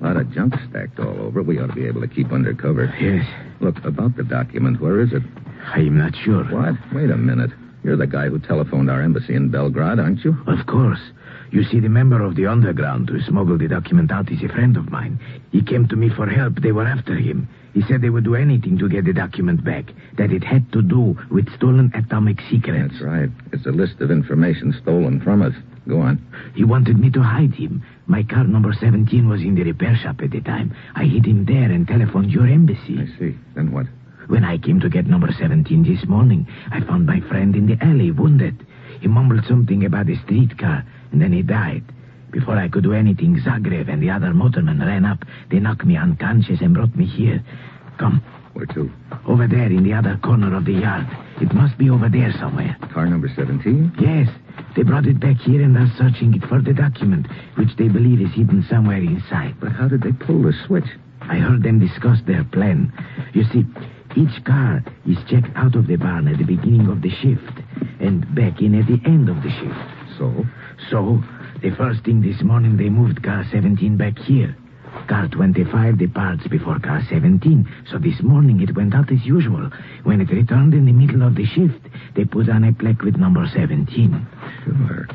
A 0.00 0.04
lot 0.04 0.16
of 0.18 0.30
junk 0.32 0.52
stacked 0.68 1.00
all 1.00 1.18
over. 1.18 1.42
We 1.42 1.58
ought 1.58 1.68
to 1.68 1.72
be 1.72 1.86
able 1.86 2.02
to 2.02 2.08
keep 2.08 2.30
under 2.30 2.54
cover. 2.54 2.94
Yes. 3.00 3.24
Look, 3.60 3.82
about 3.84 4.16
the 4.16 4.22
document, 4.24 4.80
where 4.82 5.00
is 5.00 5.12
it? 5.12 5.22
I'm 5.64 5.96
not 5.96 6.12
sure. 6.14 6.44
What? 6.44 6.74
Wait 6.94 7.10
a 7.10 7.16
minute. 7.16 7.50
You're 7.82 7.96
the 7.96 8.06
guy 8.06 8.28
who 8.28 8.38
telephoned 8.38 8.90
our 8.90 9.00
embassy 9.00 9.34
in 9.34 9.50
Belgrade, 9.50 9.98
aren't 9.98 10.22
you? 10.24 10.36
Of 10.46 10.66
course. 10.66 11.00
You 11.54 11.62
see, 11.62 11.78
the 11.78 11.88
member 11.88 12.20
of 12.20 12.34
the 12.34 12.46
underground 12.46 13.08
who 13.08 13.22
smuggled 13.22 13.60
the 13.60 13.68
document 13.68 14.10
out 14.10 14.28
is 14.28 14.42
a 14.42 14.48
friend 14.48 14.76
of 14.76 14.90
mine. 14.90 15.20
He 15.52 15.62
came 15.62 15.86
to 15.86 15.94
me 15.94 16.08
for 16.10 16.26
help. 16.26 16.56
They 16.56 16.72
were 16.72 16.84
after 16.84 17.14
him. 17.14 17.48
He 17.72 17.82
said 17.82 18.02
they 18.02 18.10
would 18.10 18.24
do 18.24 18.34
anything 18.34 18.76
to 18.78 18.88
get 18.88 19.04
the 19.04 19.12
document 19.12 19.62
back, 19.62 19.84
that 20.18 20.32
it 20.32 20.42
had 20.42 20.72
to 20.72 20.82
do 20.82 21.16
with 21.30 21.54
stolen 21.54 21.92
atomic 21.94 22.40
secrets. 22.50 22.94
That's 22.94 23.04
right. 23.04 23.30
It's 23.52 23.66
a 23.66 23.70
list 23.70 24.00
of 24.00 24.10
information 24.10 24.74
stolen 24.82 25.20
from 25.20 25.42
us. 25.42 25.54
Go 25.86 26.00
on. 26.00 26.18
He 26.56 26.64
wanted 26.64 26.98
me 26.98 27.08
to 27.12 27.22
hide 27.22 27.54
him. 27.54 27.84
My 28.08 28.24
car 28.24 28.42
number 28.42 28.72
17 28.72 29.28
was 29.28 29.40
in 29.40 29.54
the 29.54 29.62
repair 29.62 29.94
shop 29.94 30.22
at 30.24 30.32
the 30.32 30.40
time. 30.40 30.74
I 30.96 31.04
hid 31.04 31.24
him 31.24 31.44
there 31.44 31.70
and 31.70 31.86
telephoned 31.86 32.32
your 32.32 32.48
embassy. 32.48 32.98
I 32.98 33.06
see. 33.16 33.38
Then 33.54 33.70
what? 33.70 33.86
When 34.26 34.42
I 34.42 34.58
came 34.58 34.80
to 34.80 34.88
get 34.88 35.06
number 35.06 35.30
17 35.30 35.84
this 35.84 36.04
morning, 36.08 36.48
I 36.72 36.80
found 36.80 37.06
my 37.06 37.20
friend 37.20 37.54
in 37.54 37.66
the 37.66 37.78
alley, 37.80 38.10
wounded. 38.10 38.66
He 39.00 39.06
mumbled 39.06 39.44
something 39.46 39.84
about 39.84 40.08
a 40.08 40.16
streetcar, 40.24 40.84
and 41.14 41.22
then 41.22 41.32
he 41.32 41.42
died. 41.42 41.84
Before 42.32 42.56
I 42.58 42.68
could 42.68 42.82
do 42.82 42.92
anything, 42.92 43.38
Zagreb 43.38 43.88
and 43.88 44.02
the 44.02 44.10
other 44.10 44.32
motormen 44.32 44.80
ran 44.84 45.04
up. 45.04 45.24
They 45.48 45.60
knocked 45.60 45.84
me 45.86 45.96
unconscious 45.96 46.60
and 46.60 46.74
brought 46.74 46.96
me 46.96 47.06
here. 47.06 47.40
Come, 47.98 48.20
Where 48.54 48.66
to? 48.66 48.90
over 49.24 49.46
there 49.46 49.66
in 49.70 49.84
the 49.84 49.92
other 49.92 50.18
corner 50.24 50.56
of 50.56 50.64
the 50.64 50.72
yard. 50.72 51.06
It 51.40 51.54
must 51.54 51.78
be 51.78 51.88
over 51.88 52.08
there 52.08 52.32
somewhere. 52.40 52.76
Car 52.92 53.06
number 53.06 53.28
17? 53.36 53.94
Yes, 54.00 54.28
they 54.74 54.82
brought 54.82 55.06
it 55.06 55.20
back 55.20 55.36
here 55.36 55.62
and 55.62 55.78
are 55.78 55.86
searching 55.96 56.34
it 56.34 56.42
for 56.48 56.60
the 56.60 56.74
document, 56.74 57.28
which 57.54 57.76
they 57.78 57.86
believe 57.86 58.20
is 58.20 58.34
hidden 58.34 58.66
somewhere 58.68 58.98
inside. 58.98 59.54
But 59.60 59.70
how 59.70 59.86
did 59.86 60.02
they 60.02 60.10
pull 60.12 60.42
the 60.42 60.52
switch? 60.66 60.88
I 61.20 61.36
heard 61.36 61.62
them 61.62 61.78
discuss 61.78 62.18
their 62.26 62.42
plan. 62.42 62.92
You 63.34 63.44
see, 63.52 63.64
each 64.16 64.44
car 64.44 64.82
is 65.06 65.18
checked 65.30 65.54
out 65.54 65.76
of 65.76 65.86
the 65.86 65.94
barn 65.94 66.26
at 66.26 66.38
the 66.38 66.44
beginning 66.44 66.88
of 66.88 67.00
the 67.02 67.10
shift 67.10 67.62
and 68.00 68.26
back 68.34 68.60
in 68.60 68.74
at 68.74 68.88
the 68.88 69.00
end 69.06 69.28
of 69.28 69.36
the 69.44 69.50
shift. 69.50 70.18
So? 70.18 70.44
So, 70.90 71.22
the 71.62 71.74
first 71.76 72.04
thing 72.04 72.20
this 72.20 72.42
morning, 72.42 72.76
they 72.76 72.88
moved 72.88 73.22
car 73.22 73.44
17 73.50 73.96
back 73.96 74.18
here. 74.18 74.56
Car 75.08 75.28
25 75.28 75.98
departs 75.98 76.46
before 76.46 76.78
car 76.78 77.02
17. 77.10 77.68
So 77.90 77.98
this 77.98 78.22
morning 78.22 78.60
it 78.60 78.74
went 78.74 78.94
out 78.94 79.12
as 79.12 79.24
usual. 79.24 79.70
When 80.04 80.20
it 80.20 80.30
returned 80.30 80.72
in 80.72 80.86
the 80.86 80.92
middle 80.92 81.22
of 81.22 81.34
the 81.34 81.44
shift, 81.44 81.80
they 82.14 82.24
put 82.24 82.48
on 82.48 82.64
a 82.64 82.72
plaque 82.72 83.02
with 83.02 83.16
number 83.16 83.46
17. 83.52 84.26
Sure. 84.64 85.08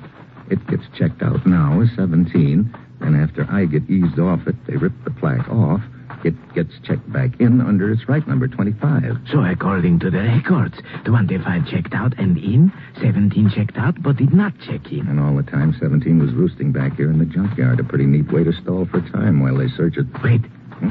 It 0.52 0.66
gets 0.68 0.84
checked 0.96 1.24
out 1.24 1.46
now 1.46 1.82
as 1.82 1.90
17. 1.96 2.76
Then 3.00 3.16
after 3.16 3.48
I 3.50 3.66
get 3.66 3.90
eased 3.90 4.20
off 4.20 4.46
it, 4.48 4.56
they 4.68 4.76
rip 4.76 4.94
the 5.06 5.12
plaque 5.12 5.48
off. 5.50 5.82
It 6.24 6.36
gets 6.54 6.74
checked 6.84 7.12
back 7.12 7.40
in 7.40 7.62
under 7.62 7.92
its 7.92 8.08
right 8.10 8.26
number, 8.28 8.48
25. 8.48 9.30
So 9.32 9.42
according 9.42 10.00
to 10.00 10.10
the 10.10 10.20
records, 10.20 10.76
25 11.06 11.68
checked 11.68 11.94
out 11.94 12.18
and 12.20 12.38
in, 12.38 12.74
17 13.02 13.52
checked 13.56 13.78
out 13.78 14.02
but 14.04 14.18
did 14.18 14.34
not 14.34 14.54
check 14.60 14.92
in. 14.92 15.08
And 15.08 15.20
all 15.20 15.36
the 15.36 15.50
time, 15.50 15.74
17 15.80 16.20
was 16.20 16.34
roosting 16.34 16.72
back 16.74 16.98
here 16.98 17.10
in 17.10 17.20
the 17.20 17.26
junkyard. 17.26 17.80
A 17.80 17.84
pretty 17.84 18.06
neat 18.06 18.32
way 18.32 18.44
to 18.44 18.52
stall 18.52 18.86
for 18.86 19.00
time 19.12 19.40
while 19.40 19.58
they 19.58 19.70
search 19.70 19.96
it. 19.96 20.08
Wait. 20.22 20.42
Hmm? 20.44 20.90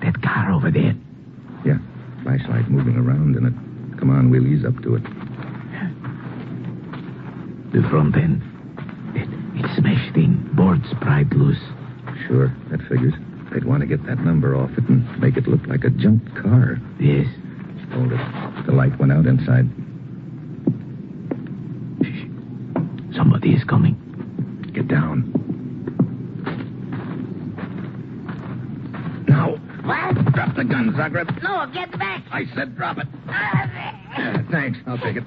That 0.00 0.22
car 0.22 0.52
over 0.52 0.70
there. 0.70 0.94
Yeah, 1.64 1.76
flashlight 2.22 2.70
moving 2.70 2.96
around 2.96 3.36
in 3.36 3.44
it. 3.44 3.98
Come 3.98 4.08
on, 4.08 4.30
we'll 4.30 4.46
ease 4.46 4.64
up 4.64 4.80
to 4.82 4.94
it. 4.94 5.02
The 7.72 7.86
front 7.90 8.16
end. 8.16 8.42
It, 9.14 9.28
it's 9.62 9.76
smashed 9.76 10.16
in. 10.16 10.50
Boards 10.56 10.88
pried 11.02 11.32
loose. 11.34 11.60
Sure, 12.26 12.48
that 12.70 12.80
figures. 12.88 13.14
They'd 13.52 13.64
want 13.64 13.80
to 13.80 13.86
get 13.86 14.04
that 14.06 14.20
number 14.20 14.54
off 14.56 14.70
it 14.78 14.88
and 14.88 15.04
make 15.20 15.36
it 15.36 15.46
look 15.48 15.66
like 15.66 15.84
a 15.84 15.90
junk 15.90 16.22
car. 16.36 16.78
Yes. 17.00 17.26
Hold 17.92 18.12
it. 18.12 18.66
The 18.66 18.72
light 18.72 18.96
went 18.98 19.12
out 19.12 19.26
inside. 19.26 19.68
Somebody 23.14 23.50
is 23.54 23.64
coming. 23.64 23.96
Get 24.72 24.86
down. 24.88 25.32
Now. 29.28 29.56
What? 29.84 30.32
Drop 30.32 30.54
the 30.56 30.64
gun, 30.64 30.92
Zagreb. 30.96 31.42
No, 31.42 31.66
get 31.72 31.90
back. 31.98 32.24
I 32.30 32.44
said 32.54 32.76
drop 32.76 32.98
it. 32.98 33.06
Ah, 33.28 34.42
Thanks. 34.50 34.78
I'll 34.86 34.98
take 34.98 35.16
it. 35.16 35.24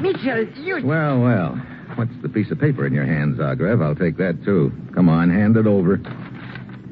Mitchell, 0.00 0.44
you. 0.62 0.86
Well, 0.86 1.20
well. 1.20 1.56
What's 1.96 2.12
the 2.22 2.28
piece 2.28 2.50
of 2.50 2.58
paper 2.60 2.86
in 2.86 2.92
your 2.92 3.04
hand, 3.06 3.36
Zagreb? 3.36 3.82
I'll 3.82 3.94
take 3.94 4.16
that, 4.18 4.44
too. 4.44 4.72
Come 4.94 5.08
on, 5.08 5.30
hand 5.30 5.56
it 5.56 5.66
over. 5.66 5.96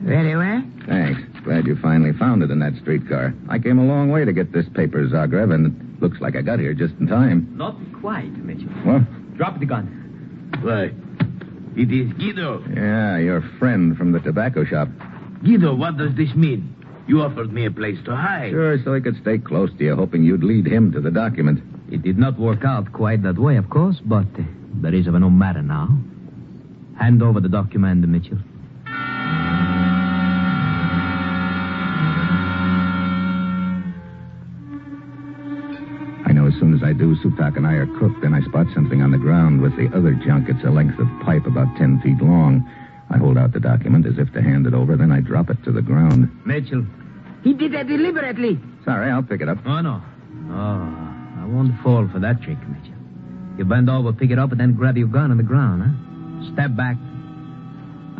Very 0.02 0.36
well. 0.36 0.62
Thanks. 0.86 1.20
Glad 1.44 1.66
you 1.66 1.76
finally 1.76 2.12
found 2.12 2.42
it 2.42 2.50
in 2.50 2.58
that 2.60 2.74
streetcar. 2.80 3.34
I 3.48 3.58
came 3.58 3.78
a 3.78 3.84
long 3.84 4.10
way 4.10 4.24
to 4.24 4.32
get 4.32 4.52
this 4.52 4.66
paper, 4.74 5.06
Zagreb, 5.06 5.52
and 5.54 5.66
it 5.66 6.02
looks 6.02 6.20
like 6.20 6.36
I 6.36 6.42
got 6.42 6.58
here 6.58 6.74
just 6.74 6.94
in 7.00 7.06
time. 7.06 7.52
Not 7.56 7.76
quite, 8.00 8.32
Mitchell. 8.44 8.68
What? 8.84 9.36
Drop 9.36 9.58
the 9.60 9.66
gun. 9.66 10.50
Why? 10.60 10.90
It 11.80 11.90
is 11.90 12.12
Guido. 12.14 12.62
Yeah, 12.74 13.18
your 13.18 13.40
friend 13.58 13.96
from 13.96 14.12
the 14.12 14.20
tobacco 14.20 14.64
shop. 14.64 14.88
Guido, 15.42 15.74
what 15.74 15.96
does 15.96 16.14
this 16.16 16.34
mean? 16.34 16.74
You 17.08 17.22
offered 17.22 17.52
me 17.52 17.66
a 17.66 17.70
place 17.70 17.98
to 18.04 18.14
hide. 18.14 18.50
Sure, 18.50 18.78
so 18.84 18.94
he 18.94 19.00
could 19.00 19.20
stay 19.22 19.38
close 19.38 19.70
to 19.78 19.84
you, 19.84 19.96
hoping 19.96 20.22
you'd 20.22 20.44
lead 20.44 20.66
him 20.66 20.92
to 20.92 21.00
the 21.00 21.10
document. 21.10 21.60
It 21.90 22.02
did 22.02 22.18
not 22.18 22.38
work 22.38 22.64
out 22.64 22.92
quite 22.92 23.22
that 23.22 23.38
way, 23.38 23.56
of 23.56 23.68
course, 23.70 23.96
but 24.04 24.26
uh, 24.38 24.42
that 24.82 24.94
is 24.94 25.06
of 25.06 25.14
no 25.14 25.30
matter 25.30 25.62
now. 25.62 25.88
Hand 26.98 27.22
over 27.22 27.40
the 27.40 27.48
document, 27.48 28.06
Mitchell. 28.06 28.38
Soon 36.62 36.74
as 36.74 36.82
I 36.84 36.92
do, 36.92 37.16
Sutak 37.16 37.56
and 37.56 37.66
I 37.66 37.72
are 37.74 37.90
cooked. 37.98 38.22
Then 38.22 38.32
I 38.32 38.40
spot 38.42 38.68
something 38.72 39.02
on 39.02 39.10
the 39.10 39.18
ground 39.18 39.60
with 39.60 39.76
the 39.76 39.90
other 39.96 40.14
junk. 40.14 40.48
It's 40.48 40.62
a 40.62 40.70
length 40.70 40.96
of 41.00 41.08
pipe 41.26 41.44
about 41.44 41.76
ten 41.76 42.00
feet 42.00 42.22
long. 42.22 42.62
I 43.10 43.18
hold 43.18 43.36
out 43.36 43.52
the 43.52 43.58
document 43.58 44.06
as 44.06 44.16
if 44.16 44.32
to 44.32 44.40
hand 44.40 44.68
it 44.68 44.72
over, 44.72 44.96
then 44.96 45.10
I 45.10 45.18
drop 45.18 45.50
it 45.50 45.58
to 45.64 45.72
the 45.72 45.82
ground. 45.82 46.30
Mitchell. 46.46 46.86
He 47.42 47.52
did 47.52 47.72
that 47.72 47.88
deliberately. 47.88 48.60
Sorry, 48.84 49.10
I'll 49.10 49.24
pick 49.24 49.40
it 49.40 49.48
up. 49.48 49.58
Oh, 49.66 49.80
no. 49.80 50.00
Oh, 50.50 51.42
I 51.42 51.44
won't 51.46 51.74
fall 51.82 52.08
for 52.12 52.20
that 52.20 52.40
trick, 52.42 52.58
Mitchell. 52.68 52.94
You 53.58 53.64
bend 53.64 53.90
over, 53.90 54.12
pick 54.12 54.30
it 54.30 54.38
up, 54.38 54.52
and 54.52 54.60
then 54.60 54.74
grab 54.74 54.96
your 54.96 55.08
gun 55.08 55.32
on 55.32 55.38
the 55.38 55.42
ground, 55.42 55.82
huh? 55.82 56.52
Step 56.54 56.76
back. 56.76 56.96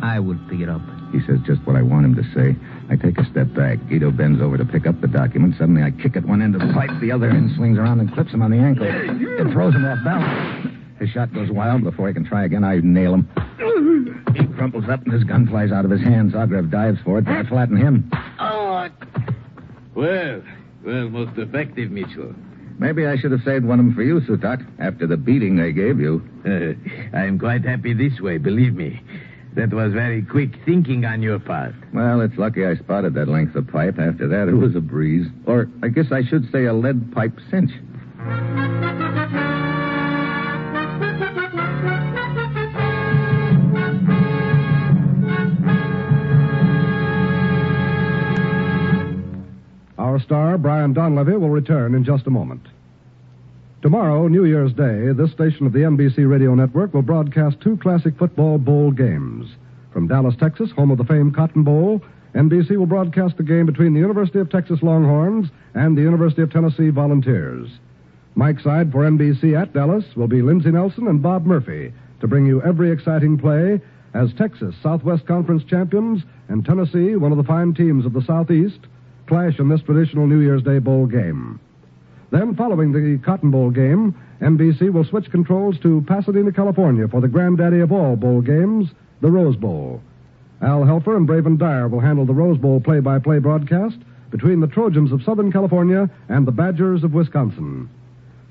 I 0.03 0.19
will 0.19 0.37
pick 0.49 0.59
it 0.59 0.67
up. 0.67 0.81
He 1.13 1.21
says 1.25 1.39
just 1.45 1.61
what 1.65 1.77
I 1.77 1.81
want 1.81 2.05
him 2.05 2.15
to 2.15 2.23
say. 2.35 2.57
I 2.93 2.95
take 2.95 3.17
a 3.17 3.25
step 3.31 3.51
back. 3.55 3.79
Guido 3.89 4.11
bends 4.11 4.39
over 4.39 4.55
to 4.55 4.63
pick 4.65 4.85
up 4.85 5.01
the 5.01 5.07
document. 5.07 5.55
Suddenly, 5.57 5.81
I 5.81 5.89
kick 5.89 6.15
at 6.15 6.25
one 6.27 6.43
end 6.43 6.53
of 6.53 6.61
the 6.61 6.71
pipe. 6.73 6.91
The 7.01 7.11
other 7.11 7.27
end 7.27 7.55
swings 7.55 7.79
around 7.79 7.99
and 7.99 8.13
clips 8.13 8.29
him 8.31 8.43
on 8.43 8.51
the 8.51 8.57
ankle. 8.57 8.85
It 8.85 9.51
throws 9.51 9.73
him 9.73 9.83
off 9.83 9.97
balance. 10.03 10.67
His 10.99 11.09
shot 11.09 11.33
goes 11.33 11.49
wild. 11.49 11.83
Before 11.83 12.07
he 12.07 12.13
can 12.13 12.23
try 12.23 12.45
again, 12.45 12.63
I 12.63 12.81
nail 12.83 13.15
him. 13.15 13.27
He 14.35 14.45
crumples 14.53 14.85
up 14.91 15.03
and 15.05 15.11
his 15.11 15.23
gun 15.23 15.47
flies 15.47 15.71
out 15.71 15.85
of 15.85 15.91
his 15.91 16.01
hand. 16.01 16.33
Zagreb 16.33 16.69
dives 16.69 16.99
for 17.03 17.17
it, 17.17 17.25
but 17.25 17.33
I 17.33 17.43
flatten 17.49 17.77
him. 17.77 18.11
Oh, 18.39 18.87
Well, 19.95 20.43
well, 20.85 21.09
most 21.09 21.35
effective, 21.39 21.89
Mitchell. 21.89 22.35
Maybe 22.77 23.07
I 23.07 23.17
should 23.17 23.31
have 23.31 23.41
saved 23.43 23.65
one 23.65 23.79
of 23.79 23.85
them 23.87 23.95
for 23.95 24.03
you, 24.03 24.19
Sutak, 24.21 24.63
after 24.79 25.07
the 25.07 25.17
beating 25.17 25.55
they 25.57 25.71
gave 25.71 25.99
you. 25.99 26.21
I 27.13 27.25
am 27.25 27.39
quite 27.39 27.65
happy 27.65 27.93
this 27.93 28.19
way, 28.19 28.37
believe 28.37 28.75
me. 28.75 29.01
That 29.55 29.71
was 29.71 29.93
very 29.93 30.23
quick 30.23 30.49
thinking 30.65 31.05
on 31.05 31.21
your 31.21 31.37
part. 31.37 31.75
Well, 31.93 32.21
it's 32.21 32.37
lucky 32.37 32.65
I 32.65 32.75
spotted 32.75 33.13
that 33.13 33.27
length 33.27 33.55
of 33.55 33.67
pipe. 33.67 33.99
After 33.99 34.27
that, 34.27 34.47
it 34.47 34.55
was 34.55 34.75
a 34.75 34.81
breeze. 34.81 35.27
Or 35.45 35.69
I 35.83 35.89
guess 35.89 36.11
I 36.11 36.23
should 36.23 36.51
say 36.51 36.65
a 36.65 36.73
lead 36.73 37.13
pipe 37.13 37.37
cinch. 37.51 37.71
Our 49.99 50.19
star, 50.19 50.57
Brian 50.57 50.95
Donlevy, 50.95 51.39
will 51.39 51.49
return 51.49 51.93
in 51.93 52.03
just 52.03 52.25
a 52.25 52.31
moment. 52.31 52.61
Tomorrow, 53.83 54.29
New 54.29 54.45
Year's 54.45 54.71
Day, 54.71 55.11
this 55.11 55.33
station 55.33 55.65
of 55.65 55.73
the 55.73 55.79
NBC 55.79 56.25
Radio 56.25 56.55
Network 56.55 56.93
will 56.93 57.01
broadcast 57.01 57.59
two 57.59 57.75
classic 57.75 58.17
football 58.17 58.57
bowl 58.57 58.91
games. 58.91 59.57
From 59.91 60.07
Dallas, 60.07 60.37
Texas, 60.39 60.71
home 60.71 60.89
of 60.89 60.97
the 60.97 61.03
famed 61.03 61.35
Cotton 61.35 61.63
Bowl, 61.63 62.01
NBC 62.33 62.77
will 62.77 62.85
broadcast 62.85 63.35
the 63.35 63.43
game 63.43 63.65
between 63.65 63.93
the 63.93 63.99
University 63.99 64.39
of 64.39 64.49
Texas 64.49 64.81
Longhorns 64.81 65.49
and 65.73 65.97
the 65.97 66.01
University 66.01 66.41
of 66.41 66.49
Tennessee 66.49 66.91
Volunteers. 66.91 67.67
Mike 68.35 68.61
Side 68.61 68.89
for 68.89 68.99
NBC 68.99 69.61
at 69.61 69.73
Dallas 69.73 70.05
will 70.15 70.29
be 70.29 70.41
Lindsey 70.41 70.71
Nelson 70.71 71.07
and 71.07 71.21
Bob 71.21 71.45
Murphy 71.45 71.91
to 72.21 72.27
bring 72.27 72.45
you 72.45 72.61
every 72.61 72.89
exciting 72.89 73.37
play 73.37 73.81
as 74.13 74.33
Texas, 74.35 74.73
Southwest 74.81 75.25
Conference 75.25 75.65
champions, 75.65 76.23
and 76.47 76.63
Tennessee, 76.63 77.17
one 77.17 77.33
of 77.33 77.37
the 77.37 77.43
fine 77.43 77.73
teams 77.73 78.05
of 78.05 78.13
the 78.13 78.23
Southeast, 78.23 78.79
clash 79.27 79.59
in 79.59 79.67
this 79.67 79.81
traditional 79.81 80.25
New 80.25 80.39
Year's 80.39 80.63
Day 80.63 80.79
bowl 80.79 81.05
game. 81.05 81.59
Then, 82.33 82.55
following 82.55 82.91
the 82.91 83.19
Cotton 83.23 83.51
Bowl 83.51 83.69
game, 83.69 84.15
NBC 84.41 84.91
will 84.91 85.03
switch 85.03 85.29
controls 85.29 85.77
to 85.83 86.03
Pasadena, 86.07 86.51
California 86.51 87.07
for 87.07 87.21
the 87.21 87.27
granddaddy 87.27 87.79
of 87.79 87.91
all 87.91 88.15
bowl 88.15 88.41
games, 88.41 88.89
the 89.21 89.29
Rose 89.29 89.55
Bowl. 89.55 90.01
Al 90.59 90.81
Helfer 90.81 91.15
and 91.15 91.27
Braven 91.27 91.59
Dyer 91.59 91.87
will 91.87 91.99
handle 91.99 92.25
the 92.25 92.33
Rose 92.33 92.57
Bowl 92.57 92.81
play 92.81 93.01
by 93.01 93.19
play 93.19 93.37
broadcast 93.37 93.97
between 94.31 94.61
the 94.61 94.67
Trojans 94.67 95.11
of 95.11 95.21
Southern 95.21 95.51
California 95.51 96.09
and 96.27 96.47
the 96.47 96.51
Badgers 96.51 97.03
of 97.03 97.13
Wisconsin. 97.13 97.87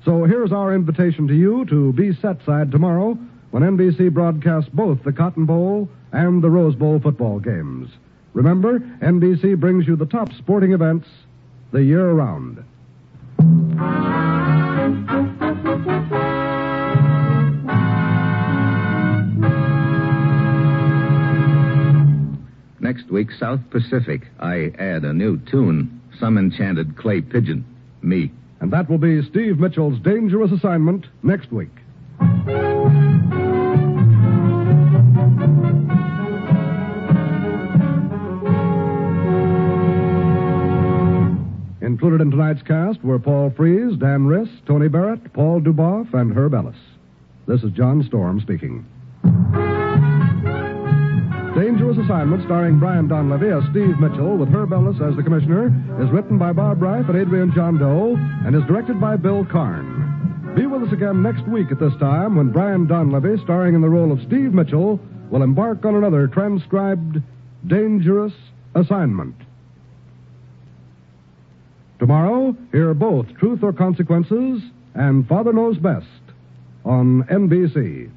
So 0.05 0.23
here's 0.23 0.53
our 0.53 0.73
invitation 0.73 1.27
to 1.27 1.35
you 1.35 1.65
to 1.65 1.91
be 1.91 2.13
set 2.13 2.37
side 2.45 2.71
tomorrow 2.71 3.17
when 3.51 3.63
NBC 3.63 4.13
broadcasts 4.13 4.69
both 4.69 5.03
the 5.03 5.11
Cotton 5.11 5.45
Bowl 5.45 5.89
and 6.13 6.41
the 6.41 6.49
Rose 6.49 6.75
Bowl 6.75 7.01
football 7.01 7.37
games. 7.37 7.89
Remember, 8.31 8.79
NBC 8.79 9.59
brings 9.59 9.85
you 9.85 9.97
the 9.97 10.05
top 10.05 10.31
sporting 10.31 10.71
events 10.71 11.09
the 11.73 11.83
year 11.83 12.09
around. 12.09 12.63
Next 22.79 23.09
week, 23.09 23.31
South 23.39 23.61
Pacific. 23.71 24.27
I 24.39 24.71
add 24.77 25.03
a 25.03 25.13
new 25.13 25.39
tune. 25.49 26.01
Some 26.19 26.37
enchanted 26.37 26.97
clay 26.97 27.21
pigeon. 27.21 27.65
Me. 28.01 28.31
And 28.59 28.71
that 28.71 28.89
will 28.89 28.97
be 28.97 29.21
Steve 29.23 29.57
Mitchell's 29.57 29.99
dangerous 29.99 30.51
assignment 30.51 31.07
next 31.23 31.51
week. 31.51 31.82
Included 42.03 42.21
in 42.21 42.31
tonight's 42.31 42.61
cast 42.63 43.01
were 43.01 43.17
Paul 43.17 43.49
Frees, 43.55 43.97
Dan 43.97 44.27
Riss, 44.27 44.49
Tony 44.65 44.89
Barrett, 44.89 45.31
Paul 45.31 45.61
Dubov, 45.61 46.13
and 46.13 46.33
Herb 46.33 46.53
Ellis. 46.53 46.75
This 47.47 47.63
is 47.63 47.71
John 47.71 48.03
Storm 48.03 48.41
speaking. 48.41 48.85
Dangerous 51.55 51.97
Assignment, 51.97 52.43
starring 52.43 52.77
Brian 52.77 53.07
Donlevy 53.07 53.57
as 53.57 53.63
Steve 53.71 53.97
Mitchell, 54.01 54.35
with 54.35 54.49
Herb 54.49 54.73
Ellis 54.73 54.99
as 55.01 55.15
the 55.15 55.23
commissioner, 55.23 55.67
is 56.03 56.11
written 56.11 56.37
by 56.37 56.51
Bob 56.51 56.81
Ryf 56.81 57.07
and 57.07 57.17
Adrian 57.17 57.53
Gendot, 57.53 58.17
and 58.45 58.53
is 58.53 58.63
directed 58.63 58.99
by 58.99 59.15
Bill 59.15 59.45
Karn. 59.45 60.51
Be 60.57 60.65
with 60.65 60.83
us 60.83 60.91
again 60.91 61.23
next 61.23 61.47
week 61.47 61.71
at 61.71 61.79
this 61.79 61.95
time 62.01 62.35
when 62.35 62.51
Brian 62.51 62.85
Donlevy, 62.85 63.41
starring 63.45 63.75
in 63.75 63.81
the 63.81 63.87
role 63.87 64.11
of 64.11 64.19
Steve 64.27 64.53
Mitchell, 64.53 64.99
will 65.31 65.41
embark 65.41 65.85
on 65.85 65.95
another 65.95 66.27
transcribed 66.27 67.21
Dangerous 67.65 68.33
Assignment. 68.75 69.35
Tomorrow, 72.03 72.57
hear 72.73 72.93
both 72.93 73.33
Truth 73.37 73.63
or 73.63 73.71
Consequences 73.71 74.61
and 74.93 75.25
Father 75.25 75.53
Knows 75.53 75.77
Best 75.77 76.05
on 76.83 77.23
NBC. 77.31 78.11